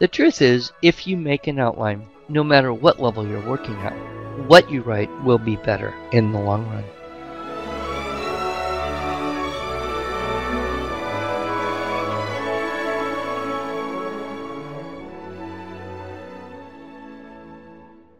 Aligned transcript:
The 0.00 0.08
truth 0.08 0.40
is, 0.40 0.72
if 0.80 1.06
you 1.06 1.18
make 1.18 1.46
an 1.46 1.58
outline, 1.58 2.06
no 2.30 2.42
matter 2.42 2.72
what 2.72 3.00
level 3.00 3.28
you're 3.28 3.46
working 3.46 3.74
at, 3.82 3.92
what 4.48 4.70
you 4.70 4.80
write 4.80 5.10
will 5.24 5.36
be 5.36 5.56
better 5.56 5.92
in 6.10 6.32
the 6.32 6.40
long 6.40 6.66
run. 6.68 6.84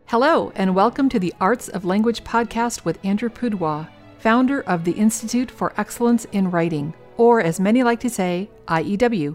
Hello, 0.05 0.53
and 0.55 0.75
welcome 0.75 1.09
to 1.09 1.19
the 1.19 1.33
Arts 1.41 1.71
of 1.71 1.87
Language 1.87 2.25
podcast 2.25 2.85
with 2.85 3.03
Andrew 3.03 3.31
Pudewa, 3.31 3.89
founder 4.19 4.61
of 4.65 4.85
the 4.85 4.93
Institute 4.93 5.51
for 5.51 5.73
Excellence 5.79 6.27
in 6.27 6.51
Writing, 6.51 6.93
or 7.17 7.41
as 7.41 7.59
many 7.59 7.83
like 7.83 8.01
to 8.01 8.11
say, 8.11 8.51
IEW. 8.69 9.35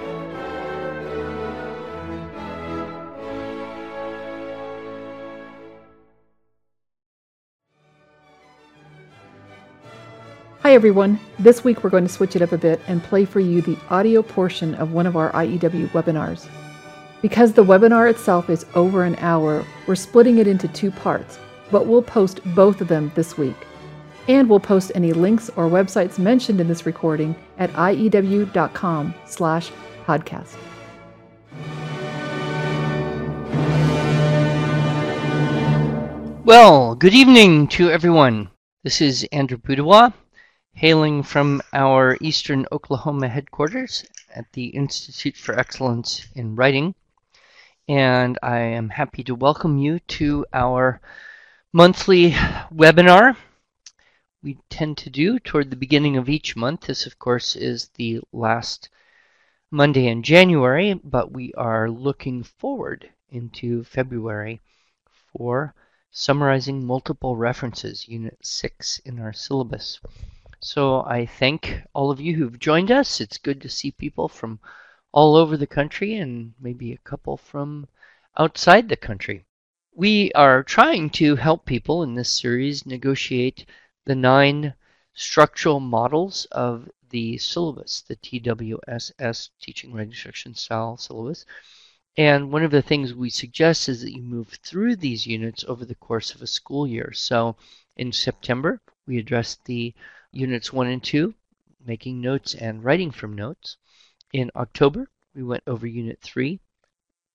Hi 10.71 10.75
everyone. 10.75 11.19
This 11.37 11.65
week 11.65 11.83
we're 11.83 11.89
going 11.89 12.07
to 12.07 12.13
switch 12.13 12.37
it 12.37 12.41
up 12.41 12.53
a 12.53 12.57
bit 12.57 12.79
and 12.87 13.03
play 13.03 13.25
for 13.25 13.41
you 13.41 13.61
the 13.61 13.77
audio 13.89 14.21
portion 14.21 14.73
of 14.75 14.93
one 14.93 15.05
of 15.05 15.17
our 15.17 15.29
IEW 15.33 15.89
webinars. 15.89 16.47
Because 17.21 17.51
the 17.51 17.61
webinar 17.65 18.09
itself 18.09 18.49
is 18.49 18.65
over 18.73 19.03
an 19.03 19.17
hour, 19.17 19.65
we're 19.85 19.95
splitting 19.95 20.37
it 20.37 20.47
into 20.47 20.69
two 20.69 20.89
parts, 20.89 21.39
but 21.71 21.87
we'll 21.87 22.01
post 22.01 22.39
both 22.55 22.79
of 22.79 22.87
them 22.87 23.11
this 23.15 23.37
week. 23.37 23.57
And 24.29 24.49
we'll 24.49 24.61
post 24.61 24.93
any 24.95 25.11
links 25.11 25.49
or 25.57 25.67
websites 25.67 26.17
mentioned 26.17 26.61
in 26.61 26.69
this 26.69 26.85
recording 26.85 27.35
at 27.57 27.69
iew.com 27.73 29.13
slash 29.25 29.71
podcast. 30.05 30.55
Well, 36.45 36.95
good 36.95 37.13
evening 37.13 37.67
to 37.67 37.91
everyone. 37.91 38.49
This 38.85 39.01
is 39.01 39.27
Andrew 39.33 39.57
Pudewa 39.57 40.13
hailing 40.73 41.23
from 41.23 41.61
our 41.73 42.17
Eastern 42.21 42.65
Oklahoma 42.71 43.27
headquarters 43.27 44.05
at 44.35 44.51
the 44.53 44.67
Institute 44.67 45.37
for 45.37 45.57
Excellence 45.57 46.27
in 46.35 46.55
Writing. 46.55 46.95
And 47.87 48.37
I 48.41 48.59
am 48.59 48.89
happy 48.89 49.23
to 49.25 49.35
welcome 49.35 49.77
you 49.77 49.99
to 49.99 50.45
our 50.53 51.01
monthly 51.73 52.31
webinar 52.31 53.35
we 54.43 54.57
tend 54.69 54.97
to 54.97 55.09
do 55.09 55.37
toward 55.37 55.69
the 55.69 55.75
beginning 55.75 56.17
of 56.17 56.27
each 56.27 56.55
month. 56.55 56.81
This, 56.81 57.05
of 57.05 57.19
course, 57.19 57.55
is 57.55 57.89
the 57.89 58.21
last 58.31 58.89
Monday 59.69 60.07
in 60.07 60.23
January, 60.23 60.95
but 60.95 61.31
we 61.31 61.53
are 61.53 61.89
looking 61.91 62.41
forward 62.41 63.11
into 63.29 63.83
February 63.83 64.59
for 65.31 65.75
summarizing 66.09 66.83
multiple 66.83 67.37
references, 67.37 68.07
Unit 68.07 68.37
6 68.41 68.99
in 69.05 69.19
our 69.19 69.31
syllabus. 69.31 69.99
So 70.63 71.03
I 71.05 71.25
thank 71.25 71.81
all 71.91 72.11
of 72.11 72.21
you 72.21 72.35
who've 72.35 72.59
joined 72.59 72.91
us. 72.91 73.19
It's 73.19 73.39
good 73.39 73.59
to 73.61 73.69
see 73.69 73.89
people 73.89 74.27
from 74.27 74.59
all 75.11 75.35
over 75.35 75.57
the 75.57 75.65
country 75.65 76.17
and 76.17 76.53
maybe 76.59 76.93
a 76.93 76.99
couple 76.99 77.35
from 77.35 77.87
outside 78.37 78.87
the 78.87 78.95
country. 78.95 79.43
We 79.95 80.31
are 80.33 80.61
trying 80.61 81.09
to 81.11 81.35
help 81.35 81.65
people 81.65 82.03
in 82.03 82.13
this 82.13 82.31
series 82.31 82.85
negotiate 82.85 83.65
the 84.05 84.13
nine 84.13 84.75
structural 85.15 85.79
models 85.79 86.45
of 86.51 86.87
the 87.09 87.39
syllabus, 87.39 88.01
the 88.01 88.15
TWSS, 88.17 89.49
Teaching 89.59 89.91
Writing 89.91 90.13
Structure 90.13 90.49
and 90.49 90.57
Style 90.57 90.95
Syllabus. 90.95 91.43
And 92.17 92.51
one 92.51 92.63
of 92.63 92.69
the 92.69 92.83
things 92.83 93.15
we 93.15 93.31
suggest 93.31 93.89
is 93.89 94.03
that 94.03 94.13
you 94.13 94.21
move 94.21 94.49
through 94.63 94.97
these 94.97 95.25
units 95.25 95.63
over 95.67 95.85
the 95.85 95.95
course 95.95 96.35
of 96.35 96.43
a 96.43 96.47
school 96.47 96.85
year. 96.85 97.11
So 97.13 97.55
in 97.97 98.11
September, 98.11 98.79
we 99.07 99.17
addressed 99.17 99.65
the 99.65 99.95
Units 100.33 100.71
1 100.71 100.87
and 100.87 101.03
2, 101.03 101.33
making 101.85 102.21
notes 102.21 102.55
and 102.55 102.83
writing 102.83 103.11
from 103.11 103.33
notes. 103.33 103.75
In 104.31 104.49
October, 104.55 105.09
we 105.35 105.43
went 105.43 105.63
over 105.67 105.85
Unit 105.85 106.19
3, 106.21 106.59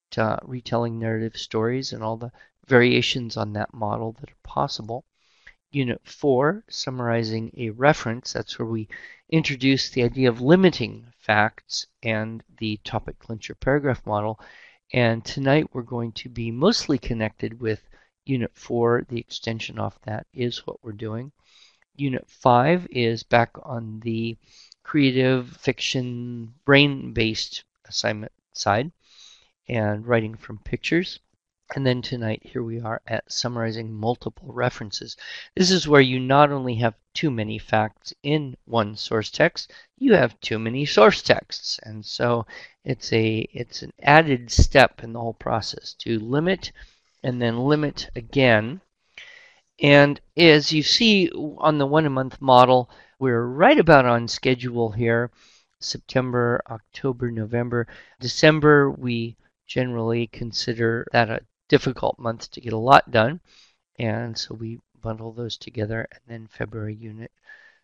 to, 0.09 0.39
retelling 0.43 0.97
narrative 0.97 1.37
stories 1.37 1.93
and 1.93 2.01
all 2.01 2.17
the 2.17 2.31
variations 2.65 3.37
on 3.37 3.53
that 3.53 3.73
model 3.73 4.13
that 4.13 4.31
are 4.31 4.43
possible. 4.43 5.05
Unit 5.69 6.01
4, 6.05 6.63
summarizing 6.69 7.51
a 7.55 7.69
reference, 7.69 8.33
that's 8.33 8.57
where 8.57 8.65
we 8.65 8.87
introduce 9.29 9.89
the 9.89 10.03
idea 10.03 10.27
of 10.27 10.41
limiting 10.41 11.05
facts 11.19 11.85
and 12.01 12.43
the 12.57 12.77
topic 12.83 13.19
clincher 13.19 13.53
paragraph 13.53 14.05
model. 14.05 14.39
And 14.93 15.23
tonight 15.23 15.67
we're 15.71 15.83
going 15.83 16.13
to 16.13 16.29
be 16.29 16.49
mostly 16.49 16.97
connected 16.97 17.59
with 17.59 17.87
Unit 18.25 18.51
4. 18.55 19.05
The 19.07 19.19
extension 19.19 19.77
off 19.77 20.01
that 20.01 20.25
is 20.33 20.65
what 20.65 20.83
we're 20.83 20.93
doing. 20.93 21.31
Unit 21.99 22.29
5 22.29 22.87
is 22.91 23.23
back 23.23 23.51
on 23.63 23.99
the 24.01 24.37
creative 24.83 25.49
fiction 25.57 26.53
brain 26.63 27.11
based 27.11 27.63
assignment 27.85 28.31
side 28.53 28.91
and 29.67 30.05
writing 30.05 30.35
from 30.35 30.59
pictures. 30.59 31.19
And 31.75 31.85
then 31.85 32.03
tonight, 32.03 32.43
here 32.45 32.61
we 32.61 32.79
are 32.79 33.01
at 33.07 33.31
summarizing 33.31 33.91
multiple 33.91 34.53
references. 34.53 35.17
This 35.55 35.71
is 35.71 35.87
where 35.87 35.99
you 35.99 36.19
not 36.19 36.51
only 36.51 36.75
have 36.75 36.93
too 37.15 37.31
many 37.31 37.57
facts 37.57 38.13
in 38.21 38.55
one 38.65 38.95
source 38.95 39.31
text, 39.31 39.73
you 39.97 40.13
have 40.13 40.39
too 40.39 40.59
many 40.59 40.85
source 40.85 41.23
texts. 41.23 41.79
And 41.81 42.05
so 42.05 42.45
it's 42.85 43.11
a 43.11 43.39
it's 43.51 43.81
an 43.81 43.91
added 44.03 44.51
step 44.51 45.03
in 45.03 45.13
the 45.13 45.19
whole 45.19 45.33
process 45.33 45.93
to 45.95 46.19
limit 46.19 46.71
and 47.23 47.41
then 47.41 47.57
limit 47.57 48.09
again 48.15 48.81
and 49.79 50.19
as 50.35 50.71
you 50.71 50.83
see 50.83 51.29
on 51.29 51.77
the 51.77 51.85
one 51.85 52.05
a 52.05 52.09
month 52.09 52.41
model, 52.41 52.89
we're 53.19 53.45
right 53.45 53.79
about 53.79 54.05
on 54.05 54.27
schedule 54.27 54.91
here. 54.91 55.31
September, 55.79 56.61
October, 56.69 57.29
November, 57.29 57.87
December, 58.19 58.89
we 58.91 59.37
generally 59.67 60.27
consider 60.27 61.05
that 61.11 61.29
a 61.29 61.41
difficult 61.67 62.17
month 62.17 62.49
to 62.51 62.61
get 62.61 62.73
a 62.73 62.77
lot 62.77 63.11
done. 63.11 63.39
And 63.99 64.37
so 64.37 64.55
we 64.55 64.79
bundle 65.01 65.31
those 65.31 65.57
together. 65.57 66.07
And 66.11 66.21
then 66.27 66.47
February 66.47 66.95
unit 66.95 67.31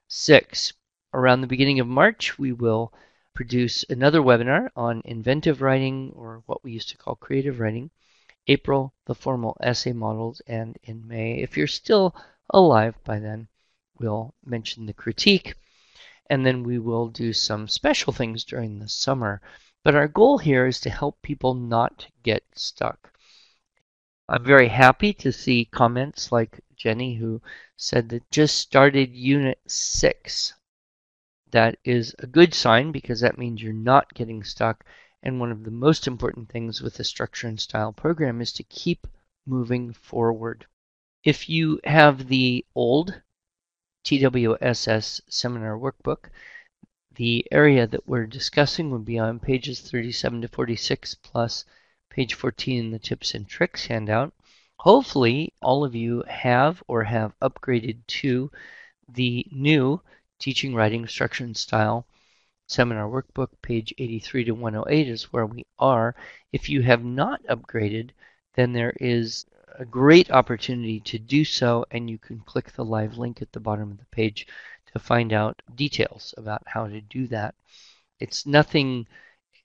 6. 0.07 0.73
Around 1.13 1.41
the 1.41 1.47
beginning 1.47 1.79
of 1.79 1.87
March, 1.87 2.39
we 2.39 2.51
will 2.51 2.91
produce 3.35 3.85
another 3.89 4.21
webinar 4.21 4.69
on 4.75 5.01
inventive 5.05 5.61
writing, 5.61 6.11
or 6.15 6.43
what 6.45 6.63
we 6.63 6.71
used 6.71 6.89
to 6.89 6.97
call 6.97 7.15
creative 7.15 7.59
writing. 7.59 7.91
April, 8.47 8.93
the 9.05 9.15
formal 9.15 9.55
essay 9.61 9.93
models, 9.93 10.41
and 10.47 10.77
in 10.83 11.07
May, 11.07 11.41
if 11.41 11.55
you're 11.55 11.67
still 11.67 12.15
alive 12.49 12.95
by 13.03 13.19
then, 13.19 13.47
we'll 13.99 14.33
mention 14.45 14.85
the 14.85 14.93
critique, 14.93 15.55
and 16.29 16.45
then 16.45 16.63
we 16.63 16.77
will 16.77 17.07
do 17.07 17.31
some 17.31 17.67
special 17.67 18.11
things 18.11 18.43
during 18.43 18.79
the 18.79 18.89
summer. 18.89 19.41
But 19.83 19.95
our 19.95 20.07
goal 20.07 20.37
here 20.37 20.67
is 20.67 20.79
to 20.81 20.89
help 20.89 21.21
people 21.21 21.53
not 21.53 22.07
get 22.21 22.43
stuck. 22.53 23.13
I'm 24.27 24.43
very 24.43 24.69
happy 24.69 25.13
to 25.13 25.31
see 25.31 25.65
comments 25.65 26.31
like 26.31 26.61
Jenny, 26.75 27.15
who 27.15 27.41
said 27.77 28.09
that 28.09 28.29
just 28.31 28.57
started 28.57 29.13
Unit 29.13 29.59
6. 29.67 30.53
That 31.51 31.77
is 31.83 32.15
a 32.19 32.27
good 32.27 32.53
sign 32.53 32.91
because 32.91 33.21
that 33.21 33.37
means 33.37 33.61
you're 33.61 33.73
not 33.73 34.13
getting 34.13 34.43
stuck 34.43 34.85
and 35.23 35.39
one 35.39 35.51
of 35.51 35.63
the 35.63 35.71
most 35.71 36.05
important 36.05 36.49
things 36.49 36.81
with 36.81 36.95
the 36.95 37.03
structure 37.03 37.47
and 37.47 37.59
style 37.59 37.93
program 37.93 38.41
is 38.41 38.51
to 38.51 38.63
keep 38.63 39.07
moving 39.45 39.93
forward. 39.93 40.65
If 41.23 41.47
you 41.49 41.79
have 41.85 42.27
the 42.27 42.65
old 42.75 43.21
TWSS 44.03 45.21
seminar 45.29 45.79
workbook, 45.79 46.29
the 47.15 47.47
area 47.51 47.87
that 47.87 48.05
we're 48.05 48.25
discussing 48.25 48.91
would 48.91 49.05
be 49.05 49.17
on 49.17 49.39
pages 49.39 49.79
37 49.79 50.41
to 50.41 50.47
46 50.49 51.15
plus 51.15 51.63
page 52.09 52.33
14 52.33 52.85
in 52.85 52.91
the 52.91 52.99
tips 52.99 53.33
and 53.33 53.47
tricks 53.47 53.85
handout. 53.85 54.33
Hopefully, 54.79 55.53
all 55.61 55.85
of 55.85 55.95
you 55.95 56.23
have 56.27 56.83
or 56.87 57.05
have 57.05 57.39
upgraded 57.39 58.05
to 58.07 58.51
the 59.07 59.47
new 59.51 60.01
teaching, 60.37 60.75
writing, 60.75 61.07
structure, 61.07 61.45
and 61.45 61.55
style 61.55 62.05
Seminar 62.73 63.07
Workbook, 63.07 63.49
page 63.61 63.93
83 63.99 64.45
to 64.45 64.51
108 64.53 65.07
is 65.07 65.31
where 65.31 65.45
we 65.45 65.63
are. 65.77 66.15
If 66.51 66.69
you 66.69 66.81
have 66.81 67.03
not 67.03 67.43
upgraded, 67.45 68.09
then 68.55 68.73
there 68.73 68.95
is 68.99 69.45
a 69.77 69.85
great 69.85 70.31
opportunity 70.31 70.99
to 71.01 71.19
do 71.19 71.45
so, 71.45 71.85
and 71.91 72.09
you 72.09 72.17
can 72.17 72.39
click 72.39 72.71
the 72.71 72.83
live 72.83 73.15
link 73.15 73.43
at 73.43 73.51
the 73.51 73.59
bottom 73.59 73.91
of 73.91 73.99
the 73.99 74.05
page 74.05 74.47
to 74.91 74.97
find 74.97 75.33
out 75.33 75.61
details 75.75 76.33
about 76.35 76.63
how 76.65 76.87
to 76.87 76.99
do 76.99 77.27
that. 77.27 77.53
It's 78.19 78.47
nothing 78.47 79.05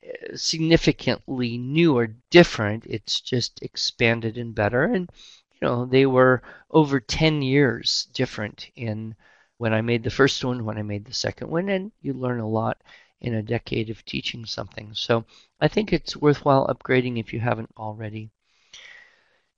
uh, 0.05 0.37
significantly 0.37 1.56
new 1.56 1.96
or 1.96 2.08
different. 2.28 2.84
It's 2.84 3.22
just 3.22 3.62
expanded 3.62 4.37
and 4.37 4.55
better. 4.55 4.84
And, 4.84 5.10
you 5.52 5.66
know, 5.66 5.87
they 5.87 6.05
were 6.05 6.43
over 6.70 7.00
10 7.00 7.40
years 7.40 8.06
different 8.12 8.70
in 8.76 9.14
when 9.58 9.75
I 9.75 9.82
made 9.82 10.02
the 10.02 10.10
first 10.10 10.44
one, 10.44 10.64
when 10.64 10.78
I 10.78 10.82
made 10.82 11.05
the 11.05 11.12
second 11.12 11.50
one, 11.50 11.69
and 11.69 11.93
you 12.00 12.12
learn 12.14 12.40
a 12.40 12.49
lot 12.49 12.78
in 13.20 13.34
a 13.34 13.43
decade 13.43 13.90
of 13.90 14.05
teaching 14.05 14.46
something. 14.46 14.94
So 14.94 15.25
I 15.60 15.69
think 15.69 15.93
it's 15.93 16.16
worthwhile 16.16 16.66
upgrading 16.69 17.19
if 17.19 17.32
you 17.32 17.40
haven't 17.40 17.70
already. 17.76 18.31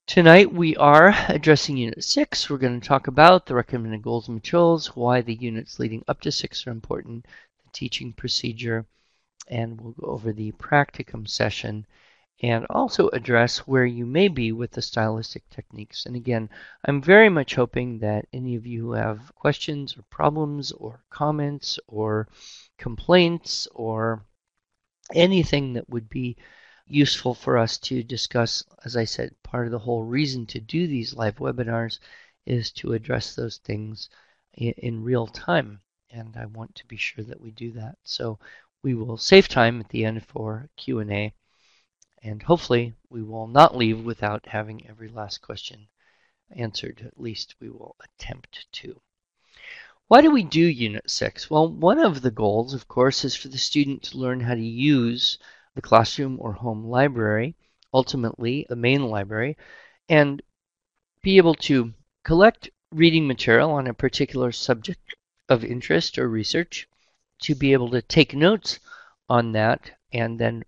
Tonight 0.07 0.53
we 0.53 0.75
are 0.77 1.15
addressing 1.29 1.77
Unit 1.77 2.03
6. 2.03 2.51
We're 2.51 2.59
going 2.59 2.81
to 2.81 2.89
talk 2.89 3.07
about 3.07 3.47
the 3.47 3.55
recommended 3.55 4.03
goals 4.03 4.27
and 4.27 4.35
materials, 4.35 4.97
why 4.97 5.21
the 5.21 5.35
units 5.35 5.79
leading 5.79 6.03
up 6.09 6.21
to 6.23 6.33
6 6.33 6.67
are 6.67 6.71
important, 6.71 7.27
the 7.63 7.71
teaching 7.73 8.13
procedure, 8.13 8.87
and 9.49 9.81
we'll 9.81 9.93
go 9.93 10.07
over 10.07 10.33
the 10.33 10.53
practicum 10.53 11.29
session 11.29 11.87
and 12.43 12.67
also 12.71 13.09
address 13.09 13.59
where 13.67 13.85
you 13.85 14.07
may 14.07 14.27
be 14.27 14.51
with 14.51 14.71
the 14.71 14.81
stylistic 14.81 15.49
techniques. 15.51 16.07
And 16.07 16.17
again, 16.17 16.49
I'm 16.85 17.03
very 17.03 17.29
much 17.29 17.55
hoping 17.55 17.99
that 17.99 18.27
any 18.33 18.57
of 18.57 18.67
you 18.67 18.81
who 18.81 18.93
have 18.93 19.35
questions 19.35 19.95
or 19.97 20.03
problems 20.09 20.73
or 20.73 21.05
comments 21.11 21.79
or 21.87 22.29
complaints 22.79 23.69
or 23.75 24.25
anything 25.13 25.75
that 25.75 25.91
would 25.91 26.09
be 26.09 26.37
useful 26.87 27.35
for 27.35 27.59
us 27.59 27.77
to 27.79 28.03
discuss. 28.03 28.65
As 28.85 28.97
I 28.97 29.05
said, 29.05 29.35
part 29.43 29.67
of 29.67 29.73
the 29.73 29.79
whole 29.79 30.05
reason 30.05 30.47
to 30.47 30.61
do 30.61 30.87
these 30.87 31.15
live 31.15 31.37
webinars 31.37 31.99
is 32.47 32.71
to 32.73 32.95
address 32.95 33.35
those 33.35 33.59
things 33.59 34.09
in, 34.55 34.73
in 34.79 35.05
real 35.05 35.27
time. 35.27 35.81
And 36.11 36.37
I 36.39 36.47
want 36.47 36.75
to 36.77 36.87
be 36.87 36.97
sure 36.97 37.25
that 37.25 37.41
we 37.41 37.51
do 37.51 37.71
that. 37.73 37.99
So 38.03 38.39
we 38.83 38.95
will 38.95 39.19
save 39.19 39.47
time 39.47 39.79
at 39.81 39.91
the 39.91 40.07
end 40.07 40.25
for 40.25 40.71
Q&A. 40.77 41.35
And 42.23 42.43
hopefully 42.43 42.95
we 43.09 43.23
will 43.23 43.47
not 43.47 43.77
leave 43.77 44.05
without 44.05 44.47
having 44.47 44.87
every 44.87 45.09
last 45.09 45.41
question 45.41 45.89
answered. 46.51 47.03
At 47.07 47.21
least 47.21 47.55
we 47.61 47.71
will 47.71 47.97
attempt 48.05 48.67
to. 48.73 49.01
Why 50.09 50.21
do 50.21 50.31
we 50.31 50.43
do 50.43 50.61
Unit 50.61 51.09
6? 51.09 51.49
Well, 51.49 51.73
one 51.73 51.99
of 51.99 52.21
the 52.21 52.31
goals, 52.31 52.75
of 52.75 52.89
course, 52.89 53.25
is 53.25 53.37
for 53.37 53.49
the 53.49 53.57
student 53.57 54.03
to 54.03 54.19
learn 54.19 54.41
how 54.41 54.55
to 54.55 54.61
use 54.61 55.39
the 55.75 55.81
classroom 55.81 56.37
or 56.41 56.53
home 56.53 56.85
library, 56.85 57.55
ultimately 57.95 58.67
the 58.69 58.77
main 58.77 59.05
library, 59.05 59.57
and 60.09 60.43
be 61.23 61.37
able 61.37 61.55
to 61.55 61.95
collect 62.25 62.71
reading 62.91 63.27
material 63.27 63.71
on 63.71 63.87
a 63.87 63.95
particular 63.95 64.51
subject 64.51 65.15
of 65.49 65.65
interest 65.65 66.19
or 66.19 66.29
research, 66.29 66.89
to 67.43 67.55
be 67.55 67.73
able 67.73 67.91
to 67.91 68.03
take 68.03 68.35
notes 68.35 68.81
on 69.29 69.53
that 69.53 69.93
and 70.13 70.39
then 70.39 70.65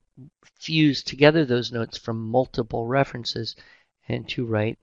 fuse 0.59 1.03
together 1.03 1.44
those 1.44 1.73
notes 1.73 1.99
from 1.99 2.31
multiple 2.31 2.87
references 2.87 3.56
and 4.09 4.29
to 4.29 4.44
write 4.44 4.79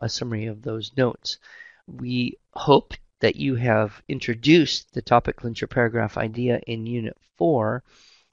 a 0.00 0.08
summary 0.08 0.46
of 0.46 0.62
those 0.62 0.96
notes. 0.96 1.38
We 1.86 2.38
hope 2.52 2.94
that 3.20 3.36
you 3.36 3.54
have 3.56 4.02
introduced 4.08 4.92
the 4.94 5.02
topic 5.02 5.36
clincher 5.36 5.66
paragraph 5.66 6.16
idea 6.16 6.60
in 6.66 6.86
Unit 6.86 7.16
4 7.36 7.82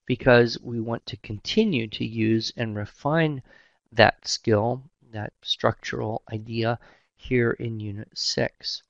because 0.06 0.58
we 0.62 0.80
want 0.80 1.06
to 1.06 1.18
continue 1.18 1.88
to 1.88 2.06
use 2.06 2.54
and 2.56 2.76
refine 2.76 3.44
that 3.92 4.26
skill, 4.28 4.90
that 5.12 5.34
structural 5.42 6.24
idea 6.32 6.80
here 7.16 7.52
in 7.52 7.80
Unit 7.80 8.10
6. 8.14 8.84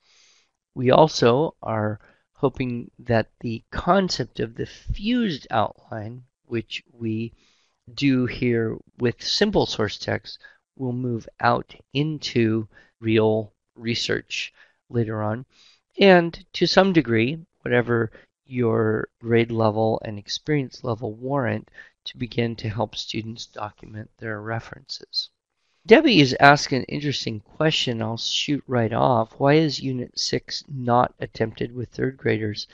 We 0.76 0.92
also 0.92 1.56
are 1.64 2.00
hoping 2.34 2.92
that 3.00 3.32
the 3.40 3.64
concept 3.72 4.40
of 4.40 4.54
the 4.54 4.68
fused 4.68 5.48
outline, 5.50 6.24
which 6.48 6.84
we 6.92 7.34
do 7.94 8.26
here 8.26 8.78
with 8.98 9.22
simple 9.24 9.66
source 9.66 9.98
text, 9.98 10.40
will 10.76 10.94
move 10.94 11.28
out 11.40 11.74
into 11.94 12.68
real 13.00 13.54
research 13.76 14.54
later 14.90 15.22
on. 15.22 15.46
And 16.00 16.46
to 16.54 16.68
some 16.68 16.94
degree, 16.94 17.40
whatever 17.62 18.12
your 18.46 19.10
grade 19.20 19.52
level 19.52 20.02
and 20.06 20.18
experience 20.18 20.84
level 20.84 21.14
warrant 21.14 21.70
to 22.06 22.18
begin 22.18 22.56
to 22.56 22.70
help 22.70 22.96
students 22.96 23.46
document 23.46 24.10
their 24.18 24.42
references. 24.42 25.30
Debbie 25.86 26.20
is 26.20 26.36
asking 26.40 26.80
an 26.80 26.84
interesting 26.86 27.40
question. 27.40 28.02
I'll 28.02 28.18
shoot 28.18 28.64
right 28.68 28.92
off. 28.92 29.40
Why 29.40 29.54
is 29.54 29.80
Unit 29.80 30.18
6 30.20 30.66
not 30.68 31.14
attempted 31.20 31.74
with 31.74 31.90
third 31.90 32.18
graders? 32.18 32.68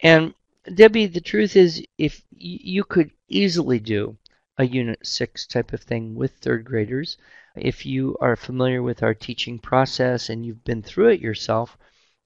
And 0.00 0.34
Debbie, 0.72 1.06
the 1.06 1.20
truth 1.20 1.56
is, 1.56 1.84
if 1.98 2.22
you 2.30 2.84
could 2.84 3.10
easily 3.28 3.80
do 3.80 4.16
a 4.56 4.66
Unit 4.66 5.06
6 5.06 5.46
type 5.46 5.72
of 5.72 5.82
thing 5.82 6.14
with 6.14 6.32
third 6.32 6.64
graders, 6.64 7.16
if 7.56 7.84
you 7.84 8.16
are 8.20 8.36
familiar 8.36 8.82
with 8.82 9.02
our 9.02 9.14
teaching 9.14 9.58
process 9.58 10.30
and 10.30 10.46
you've 10.46 10.64
been 10.64 10.82
through 10.82 11.08
it 11.08 11.20
yourself, 11.20 11.76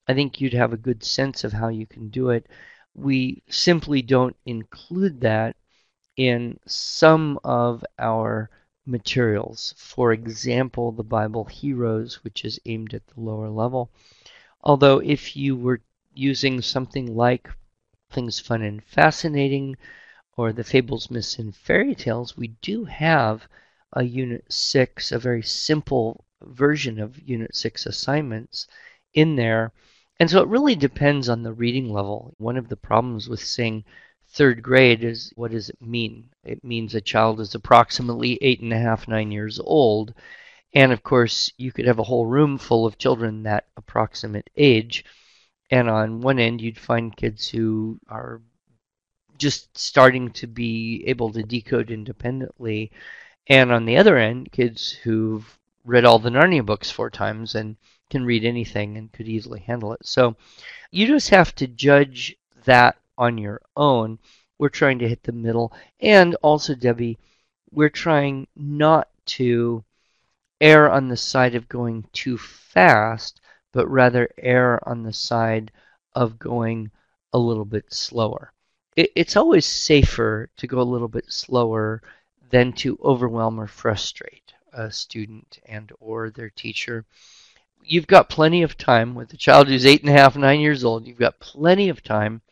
I 0.06 0.14
think 0.14 0.40
you'd 0.40 0.54
have 0.54 0.72
a 0.72 0.76
good 0.76 1.02
sense 1.02 1.44
of 1.44 1.52
how 1.52 1.68
you 1.68 1.86
can 1.86 2.08
do 2.10 2.30
it 2.30 2.46
we 2.98 3.42
simply 3.48 4.02
don't 4.02 4.36
include 4.44 5.20
that 5.20 5.56
in 6.16 6.58
some 6.66 7.38
of 7.44 7.84
our 7.98 8.50
materials. 8.86 9.74
For 9.76 10.12
example, 10.12 10.90
the 10.90 11.04
Bible 11.04 11.44
Heroes, 11.44 12.24
which 12.24 12.44
is 12.44 12.58
aimed 12.66 12.94
at 12.94 13.06
the 13.06 13.20
lower 13.20 13.48
level. 13.48 13.90
Although, 14.62 14.98
if 14.98 15.36
you 15.36 15.54
were 15.54 15.80
using 16.14 16.60
something 16.60 17.14
like 17.14 17.48
Things 18.10 18.40
Fun 18.40 18.62
and 18.62 18.82
Fascinating 18.84 19.76
or 20.36 20.52
the 20.52 20.64
Fables, 20.64 21.10
Myths, 21.10 21.38
and 21.38 21.54
Fairy 21.54 21.94
Tales, 21.94 22.36
we 22.36 22.48
do 22.62 22.84
have 22.84 23.48
a 23.92 24.02
Unit 24.04 24.44
6, 24.52 25.12
a 25.12 25.18
very 25.18 25.42
simple 25.42 26.24
version 26.42 27.00
of 27.00 27.18
Unit 27.20 27.54
6 27.54 27.86
assignments 27.86 28.66
in 29.14 29.36
there 29.36 29.72
and 30.20 30.28
so 30.28 30.42
it 30.42 30.48
really 30.48 30.74
depends 30.74 31.28
on 31.28 31.42
the 31.42 31.52
reading 31.52 31.92
level. 31.92 32.34
One 32.38 32.56
of 32.56 32.68
the 32.68 32.76
problems 32.76 33.28
with 33.28 33.38
saying 33.38 33.84
third 34.26 34.64
grade 34.64 35.04
is 35.04 35.32
what 35.36 35.52
does 35.52 35.70
it 35.70 35.80
mean? 35.80 36.30
It 36.42 36.64
means 36.64 36.94
a 36.94 37.00
child 37.00 37.38
is 37.40 37.54
approximately 37.54 38.36
eight 38.42 38.60
and 38.60 38.72
a 38.72 38.78
half, 38.78 39.06
nine 39.06 39.30
years 39.30 39.60
old. 39.60 40.14
And 40.74 40.90
of 40.92 41.04
course, 41.04 41.52
you 41.56 41.70
could 41.70 41.86
have 41.86 42.00
a 42.00 42.04
whole 42.04 42.26
room 42.26 42.58
full 42.58 42.84
of 42.84 42.98
children 42.98 43.44
that 43.44 43.68
approximate 43.76 44.50
age. 44.56 45.04
And 45.70 45.90
on 45.90 46.20
one 46.20 46.38
end, 46.38 46.60
you'd 46.60 46.78
find 46.78 47.16
kids 47.16 47.48
who 47.48 47.98
are 48.08 48.40
just 49.36 49.76
starting 49.78 50.30
to 50.32 50.46
be 50.46 51.04
able 51.06 51.32
to 51.32 51.42
decode 51.42 51.90
independently. 51.90 52.90
And 53.46 53.70
on 53.72 53.84
the 53.84 53.96
other 53.96 54.16
end, 54.16 54.52
kids 54.52 54.90
who've 54.90 55.58
read 55.84 56.04
all 56.04 56.18
the 56.18 56.30
Narnia 56.30 56.64
books 56.64 56.90
four 56.90 57.10
times 57.10 57.54
and 57.54 57.76
can 58.10 58.24
read 58.24 58.44
anything 58.44 58.96
and 58.96 59.12
could 59.12 59.28
easily 59.28 59.60
handle 59.60 59.92
it. 59.92 60.04
So 60.04 60.36
you 60.90 61.06
just 61.06 61.30
have 61.30 61.54
to 61.56 61.66
judge 61.66 62.36
that 62.64 62.96
on 63.16 63.38
your 63.38 63.60
own. 63.76 64.18
We're 64.58 64.68
trying 64.68 64.98
to 65.00 65.08
hit 65.08 65.22
the 65.22 65.32
middle. 65.32 65.72
And 66.00 66.34
also, 66.42 66.74
Debbie, 66.74 67.18
we're 67.70 67.90
trying 67.90 68.46
not 68.56 69.08
to 69.26 69.84
err 70.60 70.90
on 70.90 71.08
the 71.08 71.16
side 71.16 71.54
of 71.54 71.68
going 71.68 72.04
too 72.12 72.38
fast, 72.38 73.37
but 73.72 73.88
rather 73.88 74.28
err 74.38 74.80
on 74.88 75.02
the 75.02 75.12
side 75.12 75.70
of 76.14 76.38
going 76.38 76.90
a 77.32 77.38
little 77.38 77.64
bit 77.64 77.92
slower. 77.92 78.52
it's 78.96 79.36
always 79.36 79.66
safer 79.66 80.48
to 80.56 80.66
go 80.66 80.80
a 80.80 80.92
little 80.92 81.08
bit 81.08 81.30
slower 81.32 82.02
than 82.50 82.72
to 82.72 82.98
overwhelm 83.04 83.60
or 83.60 83.66
frustrate 83.66 84.52
a 84.72 84.90
student 84.90 85.58
and 85.66 85.92
or 86.00 86.30
their 86.30 86.50
teacher 86.50 87.04
you've 87.88 88.06
got 88.06 88.28
plenty 88.28 88.62
of 88.62 88.76
time 88.76 89.14
with 89.14 89.32
a 89.32 89.36
child 89.36 89.68
who's 89.68 89.86
eight 89.86 90.02
and 90.02 90.10
a 90.10 90.12
half, 90.12 90.36
nine 90.36 90.60
years 90.60 90.84
old. 90.84 91.06
You've 91.06 91.18
got 91.18 91.40
plenty 91.40 91.88
of 91.88 92.02
time, 92.02 92.42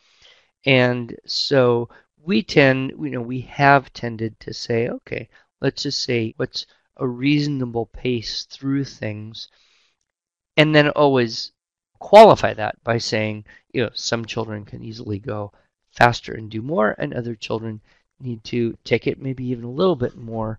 and 0.65 1.15
so 1.27 1.89
we 2.23 2.43
tend, 2.43 2.91
you 2.91 3.11
know, 3.11 3.21
we 3.21 3.41
have 3.43 3.93
tended 3.93 4.39
to 4.41 4.55
say, 4.55 4.89
okay, 4.89 5.29
let's 5.61 5.83
just 5.83 6.03
say 6.03 6.35
what's 6.37 6.67
a 6.97 7.07
reasonable 7.07 7.87
pace 7.87 8.45
through 8.45 8.85
things, 8.85 9.49
and 10.57 10.75
then 10.75 10.89
always 10.91 11.53
qualify 11.99 12.55
that 12.55 12.83
by 12.85 12.99
saying, 12.99 13.45
you 13.73 13.83
know, 13.83 13.91
some 13.95 14.25
children 14.25 14.65
can 14.65 14.83
easily 14.83 15.19
go 15.19 15.53
faster 15.93 16.35
and 16.35 16.51
do 16.51 16.63
more, 16.63 16.95
and 16.99 17.15
other 17.15 17.35
children 17.35 17.81
need 18.21 18.43
to 18.45 18.77
take 18.85 19.07
it 19.07 19.21
maybe 19.21 19.45
even 19.45 19.65
a 19.65 19.71
little 19.71 19.97
bit 19.97 20.17
more 20.17 20.59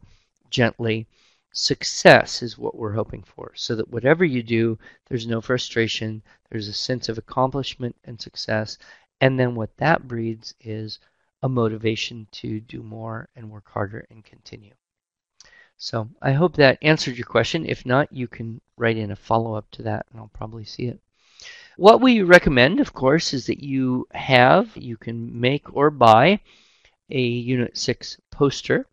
gently 0.50 1.08
success 1.51 2.44
is 2.44 2.58
what 2.58 2.75
we're 2.75 2.94
hoping 2.94 3.24
for. 3.24 3.51
So 3.56 3.75
that 3.75 3.89
whatever 3.89 4.24
you 4.24 4.44
do, 4.44 4.77
there's 5.08 5.25
no 5.25 5.42
frustration, 5.42 6.22
there's 6.50 6.68
a 6.68 6.74
sense 6.74 7.10
of 7.10 7.18
accomplishment 7.18 7.96
and 8.04 8.22
success. 8.22 8.77
And 9.22 9.39
then 9.39 9.56
what 9.56 9.75
that 9.77 10.08
breeds 10.08 10.54
is 10.62 11.00
a 11.42 11.50
motivation 11.50 12.27
to 12.34 12.60
do 12.60 12.84
more 12.84 13.30
and 13.36 13.50
work 13.50 13.70
harder 13.70 14.06
and 14.12 14.24
continue. 14.24 14.74
So 15.78 16.10
I 16.22 16.32
hope 16.32 16.56
that 16.56 16.80
answered 16.82 17.18
your 17.18 17.28
question. 17.28 17.66
If 17.66 17.86
not, 17.86 18.12
you 18.12 18.28
can 18.28 18.62
write 18.78 18.98
in 18.98 19.12
a 19.12 19.16
follow 19.16 19.54
up 19.54 19.70
to 19.72 19.84
that 19.84 20.08
and 20.12 20.20
I'll 20.20 20.32
probably 20.34 20.66
see 20.66 20.88
it. 20.88 21.00
What 21.78 22.02
we 22.02 22.24
recommend, 22.24 22.80
of 22.80 22.94
course, 22.94 23.34
is 23.34 23.46
that 23.46 23.64
you 23.64 24.08
have, 24.12 24.76
you 24.76 24.98
can 24.98 25.40
make 25.40 25.76
or 25.76 25.92
buy 25.92 26.40
a 27.12 27.22
Unit 27.22 27.78
6 27.78 28.18
poster. 28.32 28.88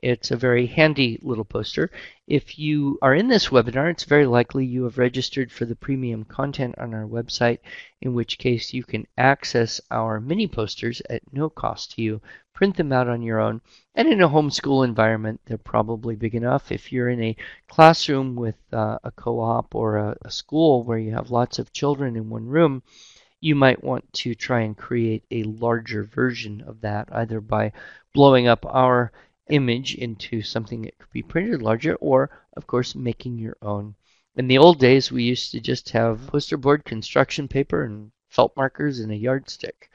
It's 0.00 0.30
a 0.30 0.36
very 0.36 0.66
handy 0.66 1.18
little 1.22 1.44
poster. 1.44 1.90
If 2.28 2.56
you 2.56 2.98
are 3.02 3.14
in 3.14 3.26
this 3.26 3.48
webinar, 3.48 3.90
it's 3.90 4.04
very 4.04 4.26
likely 4.26 4.64
you 4.64 4.84
have 4.84 4.96
registered 4.96 5.50
for 5.50 5.64
the 5.64 5.74
premium 5.74 6.24
content 6.24 6.76
on 6.78 6.94
our 6.94 7.06
website, 7.06 7.58
in 8.00 8.14
which 8.14 8.38
case 8.38 8.72
you 8.72 8.84
can 8.84 9.08
access 9.16 9.80
our 9.90 10.20
mini 10.20 10.46
posters 10.46 11.02
at 11.10 11.22
no 11.32 11.50
cost 11.50 11.96
to 11.96 12.02
you, 12.02 12.20
print 12.54 12.76
them 12.76 12.92
out 12.92 13.08
on 13.08 13.22
your 13.22 13.40
own, 13.40 13.60
and 13.96 14.06
in 14.06 14.20
a 14.20 14.28
homeschool 14.28 14.84
environment, 14.84 15.40
they're 15.46 15.58
probably 15.58 16.14
big 16.14 16.36
enough. 16.36 16.70
If 16.70 16.92
you're 16.92 17.08
in 17.08 17.22
a 17.22 17.36
classroom 17.68 18.36
with 18.36 18.56
uh, 18.72 18.98
a 19.02 19.10
co-op 19.10 19.74
or 19.74 19.96
a, 19.96 20.16
a 20.22 20.30
school 20.30 20.84
where 20.84 20.98
you 20.98 21.10
have 21.12 21.32
lots 21.32 21.58
of 21.58 21.72
children 21.72 22.14
in 22.14 22.30
one 22.30 22.46
room, 22.46 22.84
you 23.40 23.54
might 23.54 23.82
want 23.82 24.12
to 24.12 24.34
try 24.34 24.60
and 24.60 24.76
create 24.76 25.24
a 25.30 25.42
larger 25.42 26.04
version 26.04 26.62
of 26.66 26.80
that, 26.82 27.08
either 27.12 27.40
by 27.40 27.72
blowing 28.14 28.48
up 28.48 28.64
our 28.66 29.12
image 29.50 29.94
into 29.94 30.42
something 30.42 30.82
that 30.82 30.98
could 30.98 31.10
be 31.10 31.22
printed 31.22 31.62
larger, 31.62 31.94
or, 31.96 32.30
of 32.56 32.66
course, 32.66 32.94
making 32.94 33.38
your 33.38 33.56
own. 33.62 33.94
In 34.36 34.46
the 34.46 34.58
old 34.58 34.78
days, 34.78 35.10
we 35.10 35.24
used 35.24 35.50
to 35.52 35.60
just 35.60 35.90
have 35.90 36.26
poster 36.28 36.56
board 36.56 36.84
construction 36.84 37.48
paper 37.48 37.84
and 37.84 38.12
felt 38.28 38.56
markers 38.56 39.00
and 39.00 39.10
a 39.10 39.16
yardstick. 39.16 39.90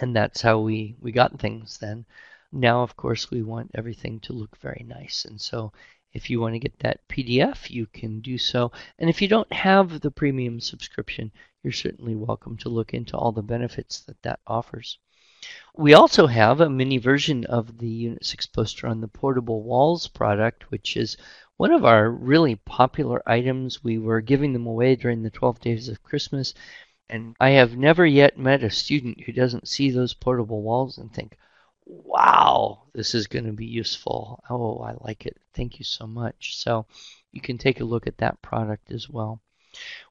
And 0.00 0.14
that's 0.14 0.42
how 0.42 0.60
we, 0.60 0.96
we 1.00 1.12
got 1.12 1.38
things 1.38 1.78
then. 1.78 2.06
Now, 2.50 2.82
of 2.82 2.96
course, 2.96 3.30
we 3.30 3.42
want 3.42 3.70
everything 3.74 4.20
to 4.20 4.32
look 4.32 4.56
very 4.58 4.84
nice. 4.88 5.24
And 5.24 5.40
so 5.40 5.72
if 6.12 6.30
you 6.30 6.40
want 6.40 6.54
to 6.54 6.58
get 6.58 6.78
that 6.78 7.06
PDF, 7.08 7.68
you 7.68 7.86
can 7.86 8.20
do 8.20 8.38
so. 8.38 8.72
And 8.98 9.10
if 9.10 9.20
you 9.20 9.28
don't 9.28 9.52
have 9.52 10.00
the 10.00 10.10
premium 10.10 10.60
subscription, 10.60 11.30
you're 11.62 11.72
certainly 11.72 12.16
welcome 12.16 12.56
to 12.58 12.68
look 12.68 12.94
into 12.94 13.16
all 13.16 13.32
the 13.32 13.42
benefits 13.42 14.00
that 14.00 14.22
that 14.22 14.40
offers. 14.46 14.98
We 15.76 15.94
also 15.94 16.26
have 16.26 16.60
a 16.60 16.68
mini 16.68 16.98
version 16.98 17.44
of 17.44 17.78
the 17.78 17.88
Unit 17.88 18.24
6 18.24 18.46
poster 18.46 18.88
on 18.88 19.00
the 19.00 19.06
Portable 19.06 19.62
Walls 19.62 20.08
product, 20.08 20.70
which 20.70 20.96
is 20.96 21.16
one 21.56 21.72
of 21.72 21.84
our 21.84 22.10
really 22.10 22.56
popular 22.56 23.22
items. 23.28 23.84
We 23.84 23.98
were 23.98 24.20
giving 24.20 24.52
them 24.52 24.66
away 24.66 24.96
during 24.96 25.22
the 25.22 25.30
12 25.30 25.60
days 25.60 25.88
of 25.88 26.02
Christmas, 26.02 26.54
and 27.08 27.36
I 27.38 27.50
have 27.50 27.76
never 27.76 28.04
yet 28.04 28.38
met 28.38 28.64
a 28.64 28.70
student 28.70 29.20
who 29.20 29.32
doesn't 29.32 29.68
see 29.68 29.90
those 29.90 30.14
portable 30.14 30.62
walls 30.62 30.98
and 30.98 31.12
think, 31.12 31.38
wow, 31.86 32.82
this 32.92 33.14
is 33.14 33.26
going 33.26 33.46
to 33.46 33.52
be 33.52 33.66
useful. 33.66 34.42
Oh, 34.50 34.78
I 34.80 34.94
like 35.00 35.26
it. 35.26 35.36
Thank 35.54 35.78
you 35.78 35.84
so 35.84 36.06
much. 36.06 36.56
So 36.56 36.86
you 37.32 37.40
can 37.40 37.56
take 37.56 37.80
a 37.80 37.84
look 37.84 38.06
at 38.06 38.18
that 38.18 38.42
product 38.42 38.90
as 38.90 39.08
well. 39.08 39.40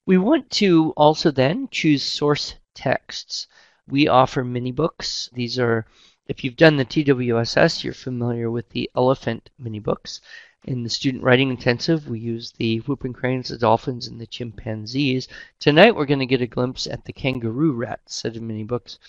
We 0.06 0.18
want 0.18 0.50
to 0.52 0.94
also 0.96 1.30
then 1.30 1.68
choose 1.70 2.04
source 2.04 2.56
texts 2.74 3.48
we 3.88 4.08
offer 4.08 4.44
mini 4.44 4.72
books. 4.72 5.29
These 5.34 5.58
are, 5.58 5.86
if 6.27 6.44
you've 6.44 6.58
done 6.58 6.75
the 6.75 6.86
TWSS, 6.86 7.84
you're 7.84 7.94
familiar 7.94 8.51
with 8.51 8.70
the 8.70 8.89
elephant 8.96 9.50
mini 9.58 9.79
books. 9.79 10.20
In 10.65 10.84
the 10.84 10.89
student 10.89 11.24
writing 11.24 11.50
intensive, 11.50 12.10
we 12.10 12.20
use 12.20 12.51
the 12.51 12.79
whooping 12.79 13.13
cranes, 13.13 13.48
the 13.48 13.58
dolphins, 13.58 14.08
and 14.08 14.20
the 14.20 14.27
chimpanzees. 14.27 15.29
Tonight, 15.60 15.96
we're 15.96 16.06
going 16.06 16.20
to 16.20 16.25
get 16.25 16.41
a 16.41 16.48
glimpse 16.48 16.86
at 16.88 17.06
the 17.06 17.13
kangaroo 17.13 17.72
rat 17.72 18.01
set 18.08 18.36
of 18.36 18.41
mini 18.41 18.65
books. 18.65 19.00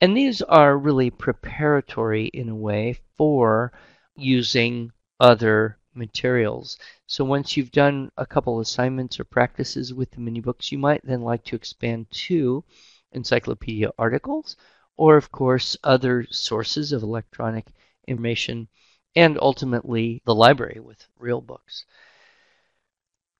And 0.00 0.16
these 0.16 0.40
are 0.42 0.78
really 0.78 1.10
preparatory 1.10 2.26
in 2.26 2.48
a 2.48 2.54
way 2.54 3.00
for 3.16 3.72
using 4.14 4.92
other 5.18 5.78
materials. 5.94 6.78
So 7.06 7.24
once 7.24 7.56
you've 7.56 7.72
done 7.72 8.12
a 8.16 8.24
couple 8.24 8.60
assignments 8.60 9.18
or 9.18 9.24
practices 9.24 9.92
with 9.92 10.12
the 10.12 10.20
mini 10.20 10.40
books, 10.40 10.70
you 10.70 10.78
might 10.78 11.04
then 11.04 11.22
like 11.22 11.44
to 11.46 11.56
expand 11.56 12.06
to 12.28 12.64
encyclopedia 13.12 13.90
articles, 13.98 14.56
or 14.96 15.16
of 15.16 15.30
course 15.32 15.76
other 15.84 16.26
sources 16.30 16.92
of 16.92 17.02
electronic 17.02 17.66
information, 18.06 18.68
and 19.16 19.38
ultimately 19.40 20.22
the 20.24 20.34
library 20.34 20.80
with 20.80 21.06
real 21.18 21.40
books. 21.40 21.84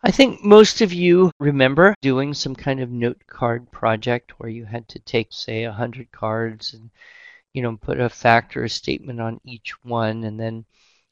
I 0.03 0.11
think 0.11 0.43
most 0.43 0.81
of 0.81 0.93
you 0.93 1.31
remember 1.39 1.95
doing 2.01 2.35
some 2.35 2.55
kind 2.55 2.81
of 2.81 2.91
note 2.91 3.23
card 3.27 3.71
project 3.71 4.39
where 4.41 4.49
you 4.49 4.65
had 4.65 4.89
to 4.89 4.99
take, 4.99 5.33
say, 5.33 5.67
100 5.67 6.11
cards 6.11 6.75
and 6.75 6.91
you 7.53 7.63
know, 7.63 7.77
put 7.77 8.01
a 8.01 8.09
fact 8.09 8.57
or 8.57 8.65
a 8.65 8.69
statement 8.69 9.21
on 9.21 9.41
each 9.45 9.73
one 9.85 10.25
and 10.25 10.39
then 10.39 10.65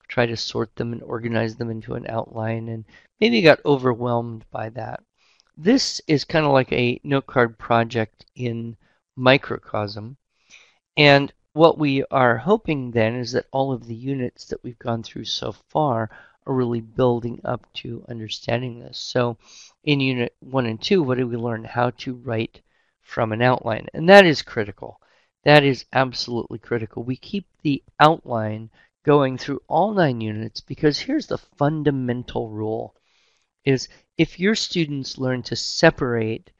try 0.08 0.26
to 0.26 0.36
sort 0.36 0.74
them 0.76 0.92
and 0.92 1.02
organize 1.02 1.56
them 1.56 1.70
into 1.70 1.94
an 1.94 2.06
outline 2.08 2.68
and 2.68 2.84
maybe 3.20 3.42
got 3.42 3.64
overwhelmed 3.64 4.44
by 4.50 4.68
that. 4.70 5.02
This 5.60 6.00
is 6.06 6.24
kind 6.24 6.46
of 6.46 6.52
like 6.52 6.70
a 6.72 7.00
note 7.02 7.26
card 7.26 7.58
project 7.58 8.24
in 8.36 8.76
microcosm. 9.16 10.16
And 10.96 11.32
what 11.52 11.78
we 11.78 12.04
are 12.12 12.36
hoping 12.36 12.92
then 12.92 13.16
is 13.16 13.32
that 13.32 13.48
all 13.50 13.72
of 13.72 13.88
the 13.88 13.94
units 13.96 14.44
that 14.46 14.62
we've 14.62 14.78
gone 14.78 15.02
through 15.02 15.24
so 15.24 15.50
far 15.50 16.10
are 16.46 16.54
really 16.54 16.80
building 16.80 17.40
up 17.44 17.66
to 17.74 18.04
understanding 18.08 18.78
this. 18.78 18.98
So 18.98 19.36
in 19.82 19.98
unit 19.98 20.32
one 20.38 20.66
and 20.66 20.80
two, 20.80 21.02
what 21.02 21.18
did 21.18 21.24
we 21.24 21.36
learn? 21.36 21.64
How 21.64 21.90
to 21.90 22.14
write 22.14 22.60
from 23.00 23.32
an 23.32 23.42
outline. 23.42 23.88
And 23.92 24.08
that 24.08 24.24
is 24.24 24.42
critical. 24.42 25.00
That 25.42 25.64
is 25.64 25.86
absolutely 25.92 26.60
critical. 26.60 27.02
We 27.02 27.16
keep 27.16 27.48
the 27.62 27.82
outline 27.98 28.70
going 29.04 29.36
through 29.36 29.62
all 29.66 29.92
nine 29.92 30.20
units 30.20 30.60
because 30.60 31.00
here's 31.00 31.26
the 31.26 31.38
fundamental 31.38 32.48
rule 32.48 32.94
is 33.64 33.88
if 34.18 34.40
your 34.40 34.56
students 34.56 35.16
learn 35.16 35.42
to 35.44 35.54
separate 35.54 36.50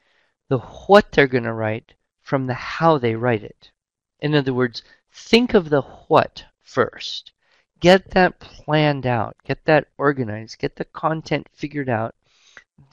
the 0.47 0.57
what 0.57 1.11
they're 1.11 1.27
going 1.27 1.43
to 1.43 1.53
write 1.53 1.93
from 2.21 2.47
the 2.47 2.53
how 2.53 2.97
they 2.97 3.13
write 3.13 3.43
it. 3.43 3.69
In 4.21 4.33
other 4.33 4.53
words, 4.53 4.81
think 5.11 5.53
of 5.53 5.69
the 5.69 5.81
what 5.81 6.45
first. 6.63 7.33
Get 7.79 8.11
that 8.11 8.39
planned 8.39 9.05
out, 9.05 9.35
get 9.43 9.65
that 9.65 9.87
organized, 9.97 10.59
get 10.59 10.75
the 10.75 10.85
content 10.85 11.47
figured 11.53 11.89
out. 11.89 12.15